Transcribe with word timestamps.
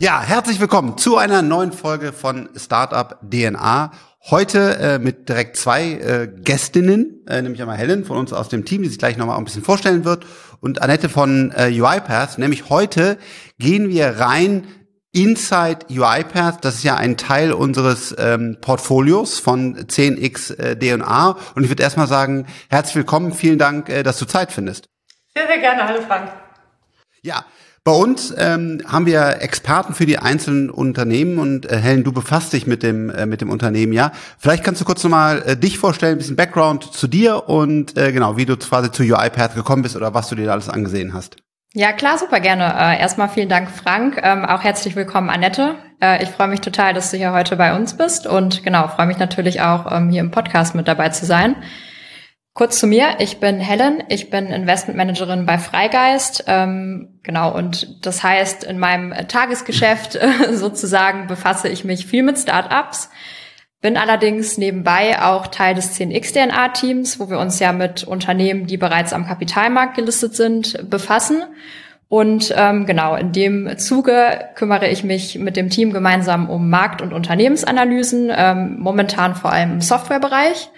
Ja, 0.00 0.22
herzlich 0.22 0.60
willkommen 0.60 0.96
zu 0.96 1.16
einer 1.16 1.42
neuen 1.42 1.72
Folge 1.72 2.12
von 2.12 2.48
Startup 2.54 3.18
DNA. 3.20 3.90
Heute 4.30 4.78
äh, 4.78 4.98
mit 5.00 5.28
direkt 5.28 5.56
zwei 5.56 5.90
äh, 5.94 6.28
Gästinnen, 6.28 7.26
äh, 7.26 7.42
nämlich 7.42 7.60
einmal 7.60 7.78
Helen 7.78 8.04
von 8.04 8.16
uns 8.16 8.32
aus 8.32 8.48
dem 8.48 8.64
Team, 8.64 8.84
die 8.84 8.88
sich 8.90 8.98
gleich 8.98 9.16
nochmal 9.16 9.36
ein 9.36 9.44
bisschen 9.44 9.64
vorstellen 9.64 10.04
wird, 10.04 10.24
und 10.60 10.82
Annette 10.82 11.08
von 11.08 11.52
äh, 11.56 11.72
UiPath. 11.72 12.38
Nämlich 12.38 12.70
heute 12.70 13.18
gehen 13.58 13.88
wir 13.88 14.20
rein 14.20 14.68
Inside 15.10 15.86
UiPath, 15.90 16.64
das 16.64 16.76
ist 16.76 16.84
ja 16.84 16.94
ein 16.94 17.16
Teil 17.16 17.52
unseres 17.52 18.14
ähm, 18.16 18.58
Portfolios 18.60 19.40
von 19.40 19.76
10x 19.76 20.56
äh, 20.60 20.78
DNA. 20.78 21.36
Und 21.56 21.64
ich 21.64 21.70
würde 21.70 21.82
erstmal 21.82 22.06
sagen, 22.06 22.46
herzlich 22.70 22.94
willkommen, 22.94 23.32
vielen 23.32 23.58
Dank, 23.58 23.88
äh, 23.88 24.04
dass 24.04 24.20
du 24.20 24.26
Zeit 24.26 24.52
findest. 24.52 24.86
Sehr, 25.34 25.48
sehr 25.48 25.58
gerne. 25.58 25.82
Hallo 25.82 26.02
Frank. 26.02 26.30
Ja, 27.22 27.44
bei 27.88 27.94
uns 27.94 28.34
ähm, 28.36 28.82
haben 28.86 29.06
wir 29.06 29.40
Experten 29.40 29.94
für 29.94 30.04
die 30.04 30.18
einzelnen 30.18 30.68
Unternehmen 30.68 31.38
und 31.38 31.64
äh, 31.72 31.78
Helen, 31.78 32.04
du 32.04 32.12
befasst 32.12 32.52
dich 32.52 32.66
mit 32.66 32.82
dem 32.82 33.08
äh, 33.08 33.24
mit 33.24 33.40
dem 33.40 33.48
Unternehmen, 33.48 33.94
ja? 33.94 34.12
Vielleicht 34.36 34.62
kannst 34.62 34.82
du 34.82 34.84
kurz 34.84 35.02
nochmal 35.02 35.42
äh, 35.46 35.56
dich 35.56 35.78
vorstellen, 35.78 36.16
ein 36.16 36.18
bisschen 36.18 36.36
Background 36.36 36.92
zu 36.92 37.06
dir 37.06 37.48
und 37.48 37.96
äh, 37.96 38.12
genau, 38.12 38.36
wie 38.36 38.44
du 38.44 38.58
quasi 38.58 38.92
zu 38.92 39.04
UiPath 39.04 39.54
gekommen 39.54 39.80
bist 39.80 39.96
oder 39.96 40.12
was 40.12 40.28
du 40.28 40.34
dir 40.34 40.52
alles 40.52 40.68
angesehen 40.68 41.14
hast. 41.14 41.36
Ja, 41.72 41.92
klar, 41.92 42.18
super 42.18 42.40
gerne. 42.40 42.74
Äh, 42.78 43.00
erstmal 43.00 43.30
vielen 43.30 43.48
Dank, 43.48 43.70
Frank. 43.70 44.20
Ähm, 44.22 44.44
auch 44.44 44.62
herzlich 44.62 44.94
willkommen, 44.94 45.30
Annette. 45.30 45.76
Äh, 46.02 46.22
ich 46.22 46.28
freue 46.28 46.48
mich 46.48 46.60
total, 46.60 46.92
dass 46.92 47.10
du 47.10 47.16
hier 47.16 47.32
heute 47.32 47.56
bei 47.56 47.74
uns 47.74 47.96
bist 47.96 48.26
und 48.26 48.64
genau, 48.64 48.88
freue 48.88 49.06
mich 49.06 49.18
natürlich 49.18 49.62
auch, 49.62 49.90
ähm, 49.90 50.10
hier 50.10 50.20
im 50.20 50.30
Podcast 50.30 50.74
mit 50.74 50.88
dabei 50.88 51.08
zu 51.08 51.24
sein. 51.24 51.56
Kurz 52.58 52.80
zu 52.80 52.88
mir, 52.88 53.18
ich 53.20 53.38
bin 53.38 53.60
Helen, 53.60 54.02
ich 54.08 54.30
bin 54.30 54.48
Investmentmanagerin 54.48 55.46
bei 55.46 55.58
Freigeist, 55.58 56.42
ähm, 56.48 57.20
genau, 57.22 57.54
und 57.54 58.04
das 58.04 58.24
heißt, 58.24 58.64
in 58.64 58.80
meinem 58.80 59.12
Tagesgeschäft 59.28 60.18
sozusagen 60.50 61.28
befasse 61.28 61.68
ich 61.68 61.84
mich 61.84 62.06
viel 62.06 62.24
mit 62.24 62.36
Startups, 62.36 63.10
bin 63.80 63.96
allerdings 63.96 64.58
nebenbei 64.58 65.22
auch 65.22 65.46
Teil 65.46 65.76
des 65.76 65.96
10x-DNA-Teams, 66.00 67.20
wo 67.20 67.30
wir 67.30 67.38
uns 67.38 67.60
ja 67.60 67.70
mit 67.70 68.02
Unternehmen, 68.02 68.66
die 68.66 68.76
bereits 68.76 69.12
am 69.12 69.24
Kapitalmarkt 69.24 69.94
gelistet 69.94 70.34
sind, 70.34 70.90
befassen. 70.90 71.44
Und 72.08 72.52
ähm, 72.56 72.86
genau, 72.86 73.14
in 73.14 73.30
dem 73.30 73.78
Zuge 73.78 74.48
kümmere 74.56 74.88
ich 74.88 75.04
mich 75.04 75.38
mit 75.38 75.56
dem 75.56 75.70
Team 75.70 75.92
gemeinsam 75.92 76.50
um 76.50 76.68
Markt- 76.68 77.02
und 77.02 77.12
Unternehmensanalysen, 77.12 78.32
ähm, 78.34 78.80
momentan 78.80 79.36
vor 79.36 79.52
allem 79.52 79.74
im 79.74 79.80
Softwarebereich. 79.80 80.70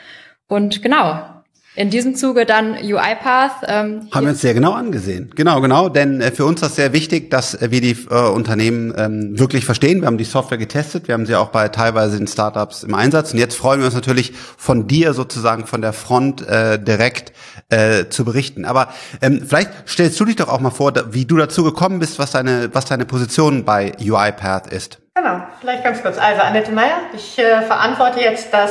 Und 0.46 0.82
genau, 0.82 1.39
in 1.80 1.88
diesem 1.88 2.14
Zuge 2.14 2.44
dann 2.44 2.74
UiPath. 2.74 3.62
Ähm, 3.66 4.08
Haben 4.12 4.26
wir 4.26 4.30
uns 4.32 4.42
sehr 4.42 4.52
genau 4.52 4.72
angesehen. 4.72 5.30
Genau, 5.34 5.62
genau. 5.62 5.88
Denn 5.88 6.20
äh, 6.20 6.30
für 6.30 6.44
uns 6.44 6.60
ist 6.60 6.68
das 6.68 6.76
sehr 6.76 6.92
wichtig, 6.92 7.30
dass 7.30 7.54
äh, 7.54 7.70
wir 7.70 7.80
die 7.80 7.96
äh, 8.10 8.28
Unternehmen 8.28 8.92
ähm, 8.98 9.38
wirklich 9.38 9.64
verstehen. 9.64 10.02
Wir 10.02 10.06
haben 10.06 10.18
die 10.18 10.24
Software 10.24 10.58
getestet. 10.58 11.08
Wir 11.08 11.14
haben 11.14 11.24
sie 11.24 11.34
auch 11.36 11.48
bei 11.48 11.68
teilweise 11.68 12.18
in 12.18 12.26
Startups 12.26 12.82
im 12.82 12.94
Einsatz. 12.94 13.32
Und 13.32 13.38
jetzt 13.38 13.56
freuen 13.56 13.80
wir 13.80 13.86
uns 13.86 13.94
natürlich 13.94 14.34
von 14.58 14.88
dir 14.88 15.14
sozusagen 15.14 15.66
von 15.66 15.80
der 15.80 15.94
Front 15.94 16.46
äh, 16.46 16.78
direkt 16.78 17.32
äh, 17.70 18.10
zu 18.10 18.26
berichten. 18.26 18.66
Aber 18.66 18.88
ähm, 19.22 19.42
vielleicht 19.48 19.70
stellst 19.88 20.20
du 20.20 20.26
dich 20.26 20.36
doch 20.36 20.50
auch 20.50 20.60
mal 20.60 20.68
vor, 20.68 20.92
wie 21.12 21.24
du 21.24 21.38
dazu 21.38 21.64
gekommen 21.64 21.98
bist, 21.98 22.18
was 22.18 22.30
deine, 22.30 22.74
was 22.74 22.84
deine 22.84 23.06
Position 23.06 23.64
bei 23.64 23.94
UiPath 23.98 24.70
ist. 24.70 24.98
Genau, 25.14 25.40
vielleicht 25.58 25.82
ganz 25.82 26.02
kurz. 26.02 26.18
Also 26.18 26.42
Annette 26.42 26.72
Meyer, 26.72 26.98
ich 27.14 27.38
äh, 27.38 27.62
verantworte 27.62 28.20
jetzt 28.20 28.52
das 28.52 28.70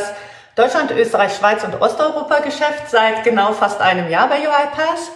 Deutschland, 0.59 0.91
Österreich, 0.91 1.38
Schweiz 1.38 1.63
und 1.63 1.81
Osteuropa-Geschäft 1.81 2.89
seit 2.89 3.23
genau 3.23 3.53
fast 3.53 3.79
einem 3.79 4.09
Jahr 4.09 4.27
bei 4.27 4.39
UiPath. 4.39 5.09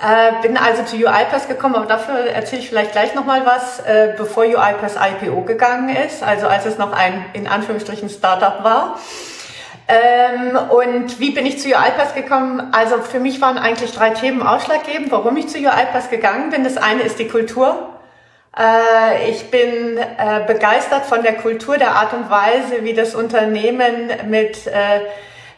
Äh, 0.00 0.40
bin 0.40 0.56
also 0.56 0.82
zu 0.82 0.96
UiPath 0.96 1.46
gekommen, 1.46 1.74
aber 1.74 1.84
dafür 1.84 2.14
erzähle 2.30 2.62
ich 2.62 2.70
vielleicht 2.70 2.92
gleich 2.92 3.14
nochmal 3.14 3.44
was, 3.44 3.80
äh, 3.80 4.14
bevor 4.16 4.44
UiPath 4.44 4.96
IPO 4.96 5.42
gegangen 5.42 5.94
ist, 5.94 6.22
also 6.22 6.46
als 6.46 6.64
es 6.64 6.78
noch 6.78 6.92
ein 6.92 7.26
in 7.34 7.46
Anführungsstrichen 7.46 8.08
Startup 8.08 8.64
war. 8.64 8.98
Ähm, 9.88 10.56
und 10.70 11.20
wie 11.20 11.32
bin 11.32 11.44
ich 11.44 11.58
zu 11.58 11.68
UiPath 11.68 12.14
gekommen? 12.14 12.68
Also 12.72 13.02
für 13.02 13.20
mich 13.20 13.42
waren 13.42 13.58
eigentlich 13.58 13.92
drei 13.92 14.10
Themen 14.10 14.40
ausschlaggebend, 14.40 15.12
warum 15.12 15.36
ich 15.36 15.48
zu 15.48 15.58
UiPath 15.58 16.08
gegangen 16.08 16.48
bin. 16.48 16.64
Das 16.64 16.78
eine 16.78 17.02
ist 17.02 17.18
die 17.18 17.28
Kultur. 17.28 17.97
Äh, 18.58 19.30
ich 19.30 19.50
bin 19.50 19.98
äh, 19.98 20.40
begeistert 20.46 21.06
von 21.06 21.22
der 21.22 21.34
Kultur, 21.34 21.78
der 21.78 21.92
Art 21.92 22.12
und 22.12 22.28
Weise, 22.28 22.82
wie 22.82 22.92
das 22.92 23.14
Unternehmen 23.14 24.10
mit 24.28 24.66
äh, 24.66 25.00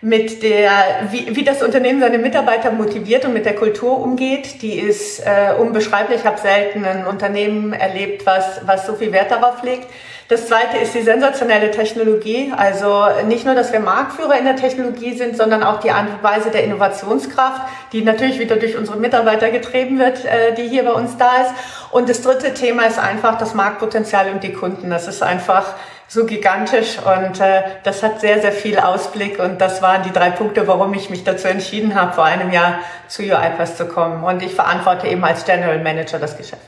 mit 0.03 0.43
der, 0.43 0.71
wie, 1.11 1.37
wie 1.37 1.45
das 1.45 1.63
Unternehmen 1.63 2.01
seine 2.01 2.17
Mitarbeiter 2.17 2.71
motiviert 2.71 3.27
und 3.27 3.35
mit 3.35 3.45
der 3.45 3.55
Kultur 3.55 4.01
umgeht, 4.01 4.63
die 4.63 4.79
ist 4.79 5.23
unbeschreiblich. 5.59 6.21
Ich 6.21 6.27
habe 6.27 6.39
selten 6.39 6.87
ein 6.87 7.07
Unternehmen 7.07 7.75
erlebt, 7.75 8.25
was, 8.25 8.63
was 8.65 8.87
so 8.87 8.95
viel 8.95 9.13
Wert 9.13 9.31
darauf 9.31 9.63
legt. 9.63 9.89
Das 10.31 10.47
zweite 10.47 10.79
ist 10.79 10.95
die 10.95 11.03
sensationelle 11.03 11.73
Technologie. 11.73 12.53
Also 12.57 13.05
nicht 13.27 13.45
nur, 13.45 13.57
dass 13.57 13.73
wir 13.73 13.81
Marktführer 13.81 14.39
in 14.39 14.45
der 14.45 14.55
Technologie 14.55 15.19
sind, 15.19 15.37
sondern 15.37 15.65
auch 15.65 15.81
die 15.81 15.91
Art 15.91 16.09
und 16.09 16.23
Weise 16.23 16.53
der 16.53 16.63
Innovationskraft, 16.63 17.63
die 17.93 18.03
natürlich 18.03 18.39
wieder 18.39 18.55
durch 18.55 18.79
unsere 18.79 18.97
Mitarbeiter 18.97 19.51
getrieben 19.51 19.99
wird, 19.99 20.25
äh, 20.25 20.55
die 20.55 20.69
hier 20.69 20.85
bei 20.85 20.93
uns 20.93 21.17
da 21.17 21.43
ist. 21.43 21.53
Und 21.91 22.09
das 22.09 22.23
dritte 22.23 22.55
Thema 22.55 22.85
ist 22.85 23.01
einfach 23.01 23.39
das 23.39 23.55
Marktpotenzial 23.55 24.31
und 24.31 24.45
die 24.45 24.53
Kunden. 24.53 24.89
Das 24.89 25.09
ist 25.09 25.21
einfach 25.21 25.75
so 26.07 26.25
gigantisch 26.27 26.99
und 26.99 27.41
äh, 27.41 27.63
das 27.83 28.05
hat 28.05 28.21
sehr, 28.21 28.41
sehr 28.41 28.53
viel 28.53 28.79
Ausblick 28.79 29.41
und 29.41 29.61
das 29.61 29.83
waren 29.83 30.05
die 30.05 30.13
drei 30.13 30.31
Punkte, 30.31 30.69
warum 30.69 30.95
ich 30.95 31.11
mich 31.11 31.25
dazu 31.25 31.49
entschieden 31.49 31.97
habe, 31.97 32.13
vor 32.13 32.25
einem 32.25 32.53
Jahr 32.53 32.79
zu 33.09 33.23
UiPath 33.23 33.77
zu 33.77 33.87
kommen. 33.87 34.23
Und 34.23 34.45
ich 34.45 34.55
verantworte 34.55 35.09
eben 35.09 35.25
als 35.25 35.45
General 35.45 35.81
Manager 35.81 36.21
das 36.21 36.37
Geschäft. 36.37 36.63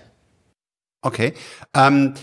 Okay. 1.00 1.34
Ähm, 1.77 2.15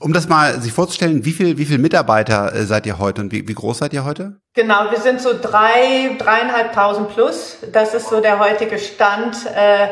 um 0.00 0.12
das 0.12 0.28
mal 0.28 0.60
sich 0.60 0.72
vorzustellen, 0.72 1.24
wie 1.24 1.32
viel, 1.32 1.58
wie 1.58 1.66
viel 1.66 1.78
Mitarbeiter 1.78 2.54
äh, 2.54 2.64
seid 2.64 2.86
ihr 2.86 2.98
heute 2.98 3.20
und 3.20 3.32
wie, 3.32 3.46
wie 3.46 3.54
groß 3.54 3.78
seid 3.78 3.92
ihr 3.92 4.04
heute? 4.04 4.40
Genau, 4.54 4.90
wir 4.90 5.00
sind 5.00 5.20
so 5.20 5.30
drei, 5.38 6.16
dreieinhalbtausend 6.18 7.10
plus. 7.10 7.58
Das 7.72 7.92
ist 7.94 8.08
so 8.08 8.20
der 8.20 8.38
heutige 8.38 8.78
Stand. 8.78 9.46
Äh, 9.54 9.88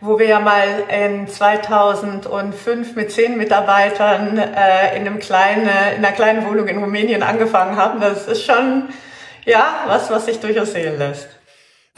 wo 0.00 0.18
wir 0.18 0.26
ja 0.26 0.38
mal 0.38 0.84
in 0.88 1.26
2005 1.26 2.94
mit 2.94 3.10
zehn 3.10 3.36
Mitarbeitern 3.36 4.38
äh, 4.38 4.96
in, 4.96 5.06
einem 5.06 5.18
kleinen, 5.18 5.62
in 5.62 6.04
einer 6.04 6.12
kleinen 6.12 6.46
Wohnung 6.46 6.68
in 6.68 6.78
Rumänien 6.78 7.22
angefangen 7.22 7.76
haben. 7.76 8.00
Das 8.00 8.28
ist 8.28 8.44
schon 8.44 8.90
ja 9.44 9.84
was, 9.86 10.10
was 10.10 10.26
sich 10.26 10.38
durchaus 10.38 10.72
sehen 10.72 10.98
lässt. 10.98 11.37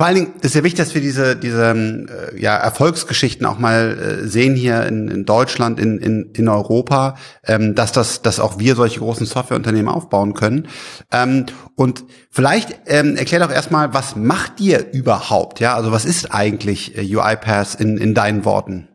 Vor 0.01 0.07
allen 0.07 0.17
Dingen 0.17 0.33
ist 0.41 0.55
ja 0.55 0.65
wichtig, 0.65 0.79
dass 0.79 0.95
wir 0.95 1.03
diese, 1.03 1.37
diese 1.37 1.73
äh, 1.73 2.41
ja, 2.41 2.57
Erfolgsgeschichten 2.57 3.45
auch 3.45 3.59
mal 3.59 4.23
äh, 4.23 4.27
sehen 4.27 4.55
hier 4.55 4.87
in, 4.87 5.09
in 5.09 5.27
Deutschland, 5.27 5.79
in, 5.79 5.99
in, 5.99 6.33
in 6.35 6.49
Europa, 6.49 7.17
ähm, 7.47 7.75
dass 7.75 7.93
das, 7.93 8.23
dass 8.23 8.41
auch 8.41 8.59
wir 8.59 8.77
solche 8.77 9.01
großen 9.01 9.27
Softwareunternehmen 9.27 9.93
aufbauen 9.93 10.33
können. 10.33 10.69
Ähm, 11.13 11.45
und 11.77 12.05
vielleicht 12.31 12.81
ähm, 12.87 13.15
erklär 13.17 13.41
doch 13.41 13.51
erstmal, 13.51 13.93
was 13.93 14.17
macht 14.17 14.59
ihr 14.59 14.91
überhaupt? 14.91 15.61
Ja, 15.61 15.77
also 15.77 15.93
was 15.93 16.07
ist 16.07 16.33
eigentlich 16.33 16.97
äh, 16.97 17.03
UiPath 17.03 17.75
in, 17.79 17.99
in 17.99 18.15
deinen 18.15 18.47
Worten? 18.47 18.89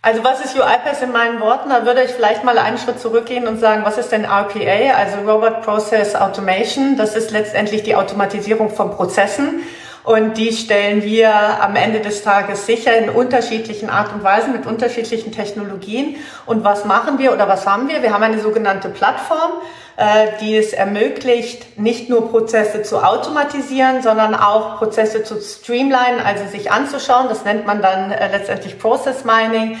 Also 0.00 0.24
was 0.24 0.42
ist 0.42 0.56
UiPath 0.56 1.02
in 1.02 1.12
meinen 1.12 1.40
Worten? 1.40 1.68
Da 1.68 1.84
würde 1.84 2.04
ich 2.04 2.12
vielleicht 2.12 2.42
mal 2.44 2.56
einen 2.56 2.78
Schritt 2.78 3.00
zurückgehen 3.00 3.46
und 3.46 3.60
sagen, 3.60 3.82
was 3.84 3.98
ist 3.98 4.12
denn 4.12 4.24
RPA, 4.24 4.94
also 4.96 5.30
Robot 5.30 5.60
Process 5.60 6.14
Automation? 6.14 6.96
Das 6.96 7.16
ist 7.16 7.32
letztendlich 7.32 7.82
die 7.82 7.96
Automatisierung 7.96 8.70
von 8.70 8.92
Prozessen. 8.92 9.60
Und 10.04 10.38
die 10.38 10.52
stellen 10.52 11.02
wir 11.02 11.32
am 11.62 11.76
Ende 11.76 12.00
des 12.00 12.22
Tages 12.22 12.66
sicher 12.66 12.96
in 12.96 13.10
unterschiedlichen 13.10 13.90
Art 13.90 14.12
und 14.12 14.22
Weisen 14.22 14.52
mit 14.52 14.66
unterschiedlichen 14.66 15.32
Technologien. 15.32 16.16
Und 16.46 16.64
was 16.64 16.84
machen 16.84 17.18
wir 17.18 17.32
oder 17.32 17.48
was 17.48 17.66
haben 17.66 17.88
wir? 17.88 18.02
Wir 18.02 18.12
haben 18.12 18.22
eine 18.22 18.40
sogenannte 18.40 18.88
Plattform, 18.88 19.52
äh, 19.96 20.28
die 20.40 20.56
es 20.56 20.72
ermöglicht, 20.72 21.78
nicht 21.78 22.08
nur 22.08 22.30
Prozesse 22.30 22.82
zu 22.82 23.04
automatisieren, 23.04 24.02
sondern 24.02 24.34
auch 24.34 24.78
Prozesse 24.78 25.24
zu 25.24 25.40
streamlinen, 25.40 26.20
also 26.24 26.46
sich 26.46 26.70
anzuschauen. 26.70 27.28
Das 27.28 27.44
nennt 27.44 27.66
man 27.66 27.82
dann 27.82 28.12
äh, 28.12 28.30
letztendlich 28.30 28.78
Process 28.78 29.24
Mining 29.24 29.78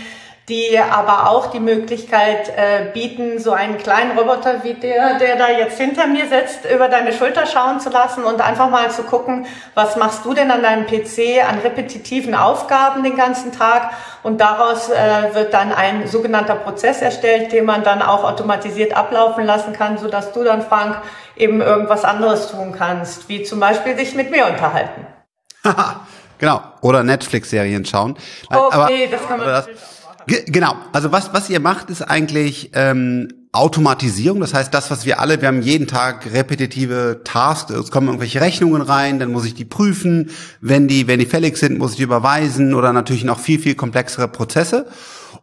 die 0.48 0.78
aber 0.78 1.28
auch 1.28 1.50
die 1.50 1.60
Möglichkeit 1.60 2.48
äh, 2.48 2.90
bieten, 2.94 3.38
so 3.38 3.52
einen 3.52 3.76
kleinen 3.76 4.18
Roboter 4.18 4.64
wie 4.64 4.74
der, 4.74 5.18
der 5.18 5.36
da 5.36 5.50
jetzt 5.50 5.78
hinter 5.78 6.06
mir 6.06 6.26
sitzt, 6.26 6.64
über 6.64 6.88
deine 6.88 7.12
Schulter 7.12 7.44
schauen 7.44 7.80
zu 7.80 7.90
lassen 7.90 8.24
und 8.24 8.40
einfach 8.40 8.70
mal 8.70 8.90
zu 8.90 9.02
gucken, 9.02 9.46
was 9.74 9.96
machst 9.96 10.24
du 10.24 10.32
denn 10.32 10.50
an 10.50 10.62
deinem 10.62 10.86
PC 10.86 11.46
an 11.46 11.58
repetitiven 11.58 12.34
Aufgaben 12.34 13.02
den 13.02 13.16
ganzen 13.16 13.52
Tag 13.52 13.90
und 14.22 14.40
daraus 14.40 14.88
äh, 14.88 15.34
wird 15.34 15.52
dann 15.52 15.70
ein 15.72 16.06
sogenannter 16.06 16.54
Prozess 16.54 17.02
erstellt, 17.02 17.52
den 17.52 17.66
man 17.66 17.84
dann 17.84 18.00
auch 18.00 18.24
automatisiert 18.24 18.96
ablaufen 18.96 19.44
lassen 19.44 19.74
kann, 19.74 19.98
so 19.98 20.08
dass 20.08 20.32
du 20.32 20.44
dann, 20.44 20.62
Frank, 20.62 20.96
eben 21.36 21.60
irgendwas 21.60 22.04
anderes 22.04 22.50
tun 22.50 22.74
kannst, 22.76 23.28
wie 23.28 23.42
zum 23.42 23.60
Beispiel 23.60 23.94
dich 23.94 24.14
mit 24.14 24.30
mir 24.30 24.46
unterhalten. 24.46 25.06
genau. 26.38 26.62
Oder 26.80 27.02
Netflix-Serien 27.02 27.84
schauen. 27.84 28.16
Okay, 28.48 28.58
aber, 28.70 28.88
das 29.10 29.28
kann 29.28 29.38
man 29.38 29.48
natürlich 29.48 29.78
auch 29.78 29.97
genau. 30.46 30.76
Also 30.92 31.12
was, 31.12 31.32
was 31.32 31.50
ihr 31.50 31.60
macht, 31.60 31.90
ist 31.90 32.02
eigentlich 32.02 32.70
ähm, 32.74 33.28
Automatisierung. 33.52 34.40
Das 34.40 34.54
heißt, 34.54 34.72
das, 34.72 34.90
was 34.90 35.06
wir 35.06 35.20
alle, 35.20 35.40
wir 35.40 35.48
haben 35.48 35.62
jeden 35.62 35.86
Tag 35.86 36.32
repetitive 36.32 37.22
Tasks. 37.24 37.72
Es 37.72 37.90
kommen 37.90 38.08
irgendwelche 38.08 38.40
Rechnungen 38.40 38.82
rein, 38.82 39.18
dann 39.18 39.32
muss 39.32 39.46
ich 39.46 39.54
die 39.54 39.64
prüfen. 39.64 40.30
Wenn 40.60 40.86
die, 40.86 41.06
wenn 41.06 41.18
die 41.18 41.26
fällig 41.26 41.56
sind, 41.56 41.78
muss 41.78 41.92
ich 41.92 41.96
die 41.96 42.02
überweisen 42.02 42.74
oder 42.74 42.92
natürlich 42.92 43.24
noch 43.24 43.40
viel, 43.40 43.58
viel 43.58 43.74
komplexere 43.74 44.28
Prozesse. 44.28 44.86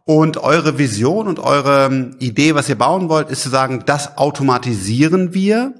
Und 0.04 0.38
eure 0.38 0.78
Vision 0.78 1.26
und 1.26 1.40
eure 1.40 1.86
ähm, 1.86 2.16
Idee, 2.20 2.54
was 2.54 2.68
ihr 2.68 2.78
bauen 2.78 3.08
wollt, 3.08 3.30
ist 3.30 3.42
zu 3.42 3.48
sagen, 3.48 3.82
das 3.86 4.16
automatisieren 4.16 5.34
wir 5.34 5.74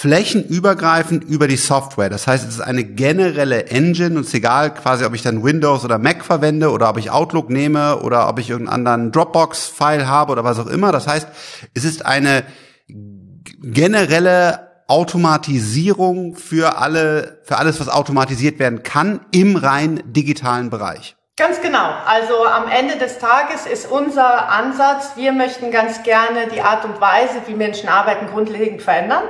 flächenübergreifend 0.00 1.24
über 1.24 1.46
die 1.46 1.58
Software. 1.58 2.08
Das 2.08 2.26
heißt, 2.26 2.48
es 2.48 2.54
ist 2.54 2.60
eine 2.62 2.84
generelle 2.84 3.66
Engine 3.66 4.16
und 4.16 4.22
es 4.22 4.28
ist 4.28 4.34
egal 4.34 4.72
quasi, 4.72 5.04
ob 5.04 5.14
ich 5.14 5.20
dann 5.20 5.44
Windows 5.44 5.84
oder 5.84 5.98
Mac 5.98 6.24
verwende 6.24 6.70
oder 6.70 6.88
ob 6.88 6.96
ich 6.96 7.10
Outlook 7.10 7.50
nehme 7.50 8.00
oder 8.00 8.26
ob 8.30 8.38
ich 8.38 8.48
irgendeinen 8.48 8.86
anderen 8.86 9.12
Dropbox-File 9.12 10.06
habe 10.06 10.32
oder 10.32 10.42
was 10.42 10.58
auch 10.58 10.68
immer. 10.68 10.90
Das 10.90 11.06
heißt, 11.06 11.28
es 11.74 11.84
ist 11.84 12.06
eine 12.06 12.44
generelle 13.62 14.70
Automatisierung 14.86 16.34
für 16.34 16.78
alle, 16.78 17.42
für 17.44 17.58
alles, 17.58 17.78
was 17.78 17.90
automatisiert 17.90 18.58
werden 18.58 18.82
kann 18.82 19.20
im 19.32 19.56
rein 19.56 20.02
digitalen 20.06 20.70
Bereich. 20.70 21.14
Ganz 21.36 21.60
genau. 21.60 21.92
Also 22.06 22.46
am 22.46 22.70
Ende 22.70 22.96
des 22.96 23.18
Tages 23.18 23.66
ist 23.66 23.90
unser 23.90 24.48
Ansatz, 24.48 25.12
wir 25.16 25.32
möchten 25.32 25.70
ganz 25.70 26.02
gerne 26.02 26.48
die 26.54 26.62
Art 26.62 26.86
und 26.86 27.02
Weise, 27.02 27.42
wie 27.46 27.54
Menschen 27.54 27.90
arbeiten, 27.90 28.28
grundlegend 28.28 28.80
verändern. 28.80 29.24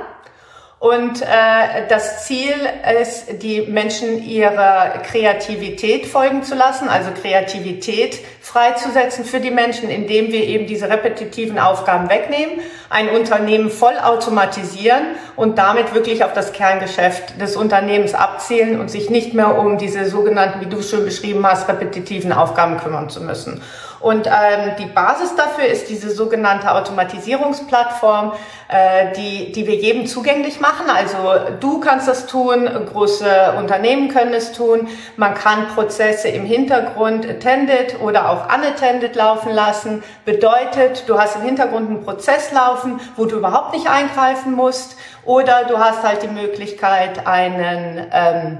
Und 0.81 1.21
äh, 1.21 1.87
das 1.89 2.25
Ziel 2.25 2.55
ist, 2.99 3.43
die 3.43 3.61
Menschen 3.61 4.23
ihrer 4.23 5.03
Kreativität 5.03 6.07
folgen 6.07 6.41
zu 6.41 6.55
lassen, 6.55 6.89
also 6.89 7.11
Kreativität 7.11 8.17
freizusetzen 8.41 9.23
für 9.23 9.39
die 9.39 9.51
Menschen, 9.51 9.91
indem 9.91 10.31
wir 10.31 10.43
eben 10.43 10.65
diese 10.65 10.89
repetitiven 10.89 11.59
Aufgaben 11.59 12.09
wegnehmen, 12.09 12.61
ein 12.89 13.09
Unternehmen 13.09 13.69
voll 13.69 13.93
automatisieren 13.99 15.03
und 15.35 15.59
damit 15.59 15.93
wirklich 15.93 16.23
auf 16.23 16.33
das 16.33 16.51
Kerngeschäft 16.51 17.39
des 17.39 17.55
Unternehmens 17.55 18.15
abzielen 18.15 18.79
und 18.79 18.89
sich 18.89 19.11
nicht 19.11 19.35
mehr 19.35 19.59
um 19.59 19.77
diese 19.77 20.09
sogenannten, 20.09 20.61
wie 20.61 20.65
du 20.65 20.81
schon 20.81 21.05
beschrieben 21.05 21.45
hast, 21.45 21.69
repetitiven 21.69 22.33
Aufgaben 22.33 22.77
kümmern 22.77 23.07
zu 23.07 23.21
müssen. 23.21 23.61
Und 24.01 24.25
ähm, 24.25 24.71
die 24.79 24.87
Basis 24.87 25.35
dafür 25.35 25.65
ist 25.65 25.89
diese 25.89 26.09
sogenannte 26.09 26.71
Automatisierungsplattform, 26.71 28.33
äh, 28.67 29.13
die, 29.13 29.51
die 29.51 29.67
wir 29.67 29.75
jedem 29.75 30.07
zugänglich 30.07 30.59
machen. 30.59 30.89
Also 30.89 31.17
du 31.59 31.79
kannst 31.79 32.07
das 32.07 32.25
tun, 32.25 32.67
große 32.91 33.53
Unternehmen 33.57 34.09
können 34.09 34.33
es 34.33 34.53
tun. 34.53 34.87
Man 35.17 35.35
kann 35.35 35.67
Prozesse 35.67 36.29
im 36.29 36.45
Hintergrund 36.45 37.29
attended 37.29 38.01
oder 38.01 38.29
auch 38.29 38.45
unattended 38.45 39.15
laufen 39.15 39.53
lassen. 39.53 40.03
Bedeutet, 40.25 41.07
du 41.07 41.19
hast 41.19 41.35
im 41.35 41.43
Hintergrund 41.43 41.89
einen 41.89 42.03
Prozess 42.03 42.51
laufen, 42.51 42.99
wo 43.15 43.25
du 43.25 43.37
überhaupt 43.37 43.73
nicht 43.73 43.87
eingreifen 43.87 44.53
musst. 44.53 44.97
Oder 45.25 45.65
du 45.65 45.77
hast 45.77 46.01
halt 46.01 46.23
die 46.23 46.27
Möglichkeit, 46.27 47.27
einen 47.27 48.07
ähm, 48.11 48.57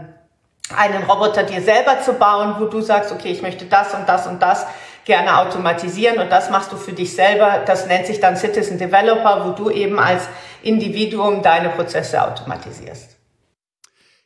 einen 0.77 1.03
Roboter 1.03 1.43
dir 1.43 1.61
selber 1.61 2.01
zu 2.01 2.13
bauen, 2.13 2.55
wo 2.59 2.65
du 2.65 2.81
sagst, 2.81 3.11
okay, 3.11 3.29
ich 3.29 3.41
möchte 3.41 3.65
das 3.65 3.93
und 3.93 4.07
das 4.07 4.27
und 4.27 4.41
das 4.41 4.65
gerne 5.05 5.37
automatisieren 5.37 6.19
und 6.19 6.31
das 6.31 6.49
machst 6.49 6.71
du 6.71 6.77
für 6.77 6.93
dich 6.93 7.15
selber. 7.15 7.63
Das 7.65 7.87
nennt 7.87 8.07
sich 8.07 8.19
dann 8.19 8.37
Citizen 8.37 8.77
Developer, 8.77 9.45
wo 9.45 9.51
du 9.51 9.69
eben 9.69 9.99
als 9.99 10.23
Individuum 10.61 11.41
deine 11.41 11.69
Prozesse 11.69 12.21
automatisierst. 12.21 13.11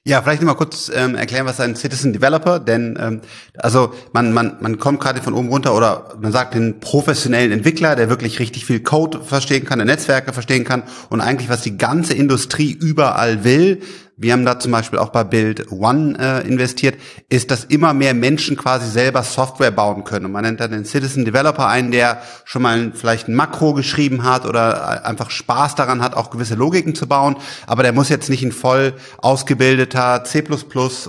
Ja, 0.08 0.22
vielleicht 0.22 0.44
noch 0.44 0.50
mal 0.50 0.54
kurz 0.54 0.92
ähm, 0.94 1.16
erklären, 1.16 1.48
was 1.48 1.60
ein 1.60 1.76
Citizen 1.76 2.14
Developer, 2.14 2.60
denn 2.60 2.96
ähm, 3.02 3.22
also 3.58 3.92
man 4.14 4.34
man 4.34 4.58
man 4.60 4.78
kommt 4.78 5.00
gerade 5.00 5.20
von 5.20 5.34
oben 5.34 5.50
runter 5.50 5.76
oder 5.76 6.14
man 6.22 6.32
sagt 6.32 6.54
den 6.54 6.80
professionellen 6.80 7.52
Entwickler, 7.52 7.96
der 7.96 8.08
wirklich 8.08 8.38
richtig 8.38 8.68
viel 8.68 8.82
Code 8.82 9.22
verstehen 9.24 9.66
kann, 9.66 9.80
der 9.80 9.88
Netzwerke 9.88 10.32
verstehen 10.32 10.64
kann 10.64 10.84
und 11.10 11.22
eigentlich 11.22 11.50
was 11.50 11.64
die 11.64 11.80
ganze 11.80 12.14
Industrie 12.14 12.72
überall 12.72 13.44
will, 13.44 13.82
wir 14.18 14.32
haben 14.32 14.46
da 14.46 14.60
zum 14.60 14.72
Beispiel 14.72 14.98
auch 15.00 15.10
bei 15.10 15.24
Build 15.24 15.72
One 15.72 16.18
äh, 16.18 16.48
investiert, 16.48 16.96
ist, 17.28 17.52
dass 17.52 17.66
immer 17.66 17.94
mehr 17.94 18.14
Menschen 18.14 18.56
quasi 18.56 18.90
selber 18.90 19.24
Software 19.24 19.72
bauen 19.72 20.06
können. 20.06 20.26
Und 20.26 20.32
man 20.32 20.44
nennt 20.44 20.62
dann 20.62 20.72
den 20.72 20.86
Citizen 20.86 21.26
Developer 21.26 21.68
einen, 21.68 21.92
der 21.92 22.22
schon 22.46 22.62
mal 22.62 22.92
vielleicht 22.94 23.28
ein 23.28 23.36
Makro 23.36 23.74
geschrieben 23.74 24.24
hat 24.24 24.46
oder 24.46 25.02
äh, 25.04 25.08
einfach 25.08 25.32
Spaß 25.32 25.76
daran 25.76 26.02
hat, 26.02 26.16
auch 26.16 26.30
gewisse 26.30 26.56
Logiken 26.56 26.96
zu 26.96 27.08
bauen. 27.08 27.36
Aber 27.68 27.84
der 27.84 27.92
muss 27.92 28.08
jetzt 28.08 28.30
nicht 28.30 28.44
ein 28.44 28.54
voll 28.54 28.94
ausgebildeter 29.18 30.24
C++ 30.24 30.44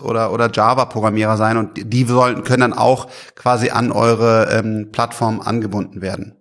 oder, 0.02 0.32
oder 0.32 0.50
Java-Programmierer 0.52 1.36
sein. 1.36 1.56
Und 1.58 1.92
die 1.92 2.04
sollen, 2.04 2.42
können 2.42 2.62
dann 2.62 2.72
auch 2.72 3.06
quasi 3.36 3.70
an 3.70 3.92
eure 3.92 4.48
ähm, 4.50 4.88
Plattform 4.90 5.40
angebunden 5.40 6.02
werden. 6.02 6.34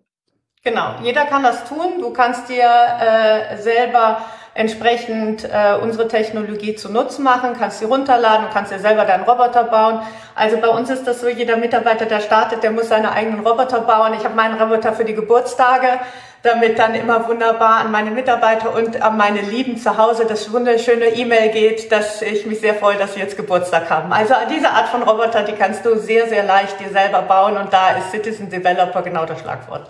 Genau, 0.64 0.96
jeder 1.04 1.26
kann 1.26 1.44
das 1.44 1.66
tun. 1.66 2.00
Du 2.02 2.10
kannst 2.10 2.50
dir 2.50 2.66
äh, 2.66 3.62
selber 3.62 4.18
entsprechend 4.56 5.44
äh, 5.44 5.75
unsere 5.81 6.07
Technologie 6.07 6.75
zu 6.75 6.90
Nutzen 6.90 7.24
machen, 7.24 7.56
kannst 7.60 7.80
sie 7.80 7.86
runterladen, 7.86 8.48
kannst 8.54 8.72
dir 8.72 8.80
selber 8.80 9.04
deinen 9.04 9.25
Roboter 9.25 9.66
bauen. 9.66 10.00
Also 10.34 10.57
bei 10.57 10.69
uns 10.69 10.90
ist 10.90 11.06
das 11.06 11.19
so, 11.19 11.28
jeder 11.28 11.57
Mitarbeiter, 11.57 12.06
der 12.06 12.22
startet, 12.22 12.63
der 12.63 12.72
muss 12.72 12.88
seine 12.88 13.12
eigenen 13.12 13.46
Roboter 13.46 13.81
bauen. 13.81 14.13
Ich 14.18 14.24
habe 14.24 14.34
meinen 14.34 14.60
Roboter 14.60 14.94
für 14.94 15.04
die 15.04 15.13
Geburtstage, 15.13 16.00
damit 16.42 16.80
dann 16.80 16.96
immer 16.96 17.28
wunderbar 17.28 17.81
an 17.81 17.92
meine 17.92 18.12
Mitarbeiter 18.12 18.74
und 18.74 19.02
an 19.02 19.18
meine 19.18 19.42
Lieben 19.42 19.78
zu 19.78 19.98
Hause 19.98 20.25
das 20.25 20.50
wunderschöne 20.54 21.08
E-Mail 21.08 21.50
geht, 21.50 21.92
dass 21.92 22.22
ich 22.22 22.46
mich 22.46 22.62
sehr 22.62 22.75
freue, 22.75 22.96
dass 22.96 23.16
sie 23.16 23.19
jetzt 23.19 23.36
Geburtstag 23.36 23.90
haben. 23.90 24.13
Also 24.13 24.36
diese 24.50 24.69
Art 24.69 24.88
von 24.88 25.04
Roboter, 25.04 25.44
die 25.44 25.54
kannst 25.54 25.86
du 25.86 25.98
sehr, 25.98 26.30
sehr 26.30 26.44
leicht 26.44 26.80
dir 26.80 26.90
selber 26.90 27.24
bauen 27.24 27.58
und 27.58 27.74
da 27.74 27.98
ist 27.98 28.12
Citizen 28.12 28.50
Developer 28.50 29.01
genau 29.01 29.25
das 29.25 29.42
Schlagwort. 29.42 29.90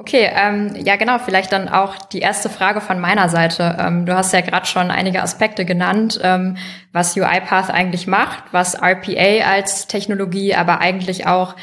Okay, 0.00 0.30
ähm, 0.34 0.74
ja 0.82 0.96
genau, 0.96 1.18
vielleicht 1.18 1.52
dann 1.52 1.68
auch 1.68 1.94
die 1.94 2.20
erste 2.20 2.48
Frage 2.48 2.80
von 2.80 2.98
meiner 3.00 3.28
Seite. 3.28 3.76
Ähm, 3.78 4.06
du 4.06 4.16
hast 4.16 4.32
ja 4.32 4.40
gerade 4.40 4.64
schon 4.64 4.90
einige 4.90 5.20
Aspekte 5.20 5.66
genannt, 5.66 6.18
ähm, 6.22 6.56
was 6.90 7.14
UiPath 7.18 7.68
eigentlich 7.68 8.06
macht, 8.06 8.44
was 8.50 8.80
RPA 8.80 9.44
als 9.46 9.88
Technologie, 9.88 10.54
aber 10.54 10.80
eigentlich 10.80 11.26
auch 11.26 11.54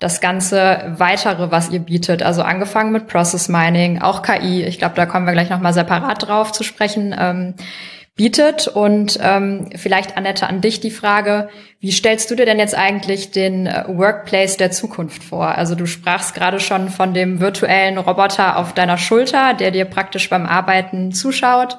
das 0.00 0.20
ganze 0.20 0.92
weitere, 0.98 1.52
was 1.52 1.70
ihr 1.70 1.78
bietet. 1.78 2.24
Also 2.24 2.42
angefangen 2.42 2.90
mit 2.90 3.06
Process 3.06 3.48
Mining, 3.48 4.02
auch 4.02 4.22
KI. 4.22 4.64
Ich 4.64 4.78
glaube, 4.80 4.96
da 4.96 5.06
kommen 5.06 5.26
wir 5.26 5.32
gleich 5.32 5.50
nochmal 5.50 5.72
separat 5.72 6.26
drauf 6.26 6.50
zu 6.50 6.64
sprechen. 6.64 7.14
Ähm, 7.16 7.54
bietet. 8.16 8.68
Und 8.68 9.18
ähm, 9.22 9.70
vielleicht, 9.74 10.16
Annette, 10.16 10.46
an 10.48 10.60
dich 10.60 10.80
die 10.80 10.90
Frage, 10.90 11.48
wie 11.84 11.92
stellst 11.92 12.30
du 12.30 12.34
dir 12.34 12.46
denn 12.46 12.58
jetzt 12.58 12.74
eigentlich 12.74 13.30
den 13.30 13.66
äh, 13.66 13.84
Workplace 13.88 14.56
der 14.56 14.70
Zukunft 14.70 15.22
vor? 15.22 15.48
Also 15.48 15.74
du 15.74 15.84
sprachst 15.84 16.34
gerade 16.34 16.58
schon 16.58 16.88
von 16.88 17.12
dem 17.12 17.40
virtuellen 17.40 17.98
Roboter 17.98 18.56
auf 18.56 18.72
deiner 18.72 18.96
Schulter, 18.96 19.52
der 19.52 19.70
dir 19.70 19.84
praktisch 19.84 20.30
beim 20.30 20.46
Arbeiten 20.46 21.12
zuschaut 21.12 21.76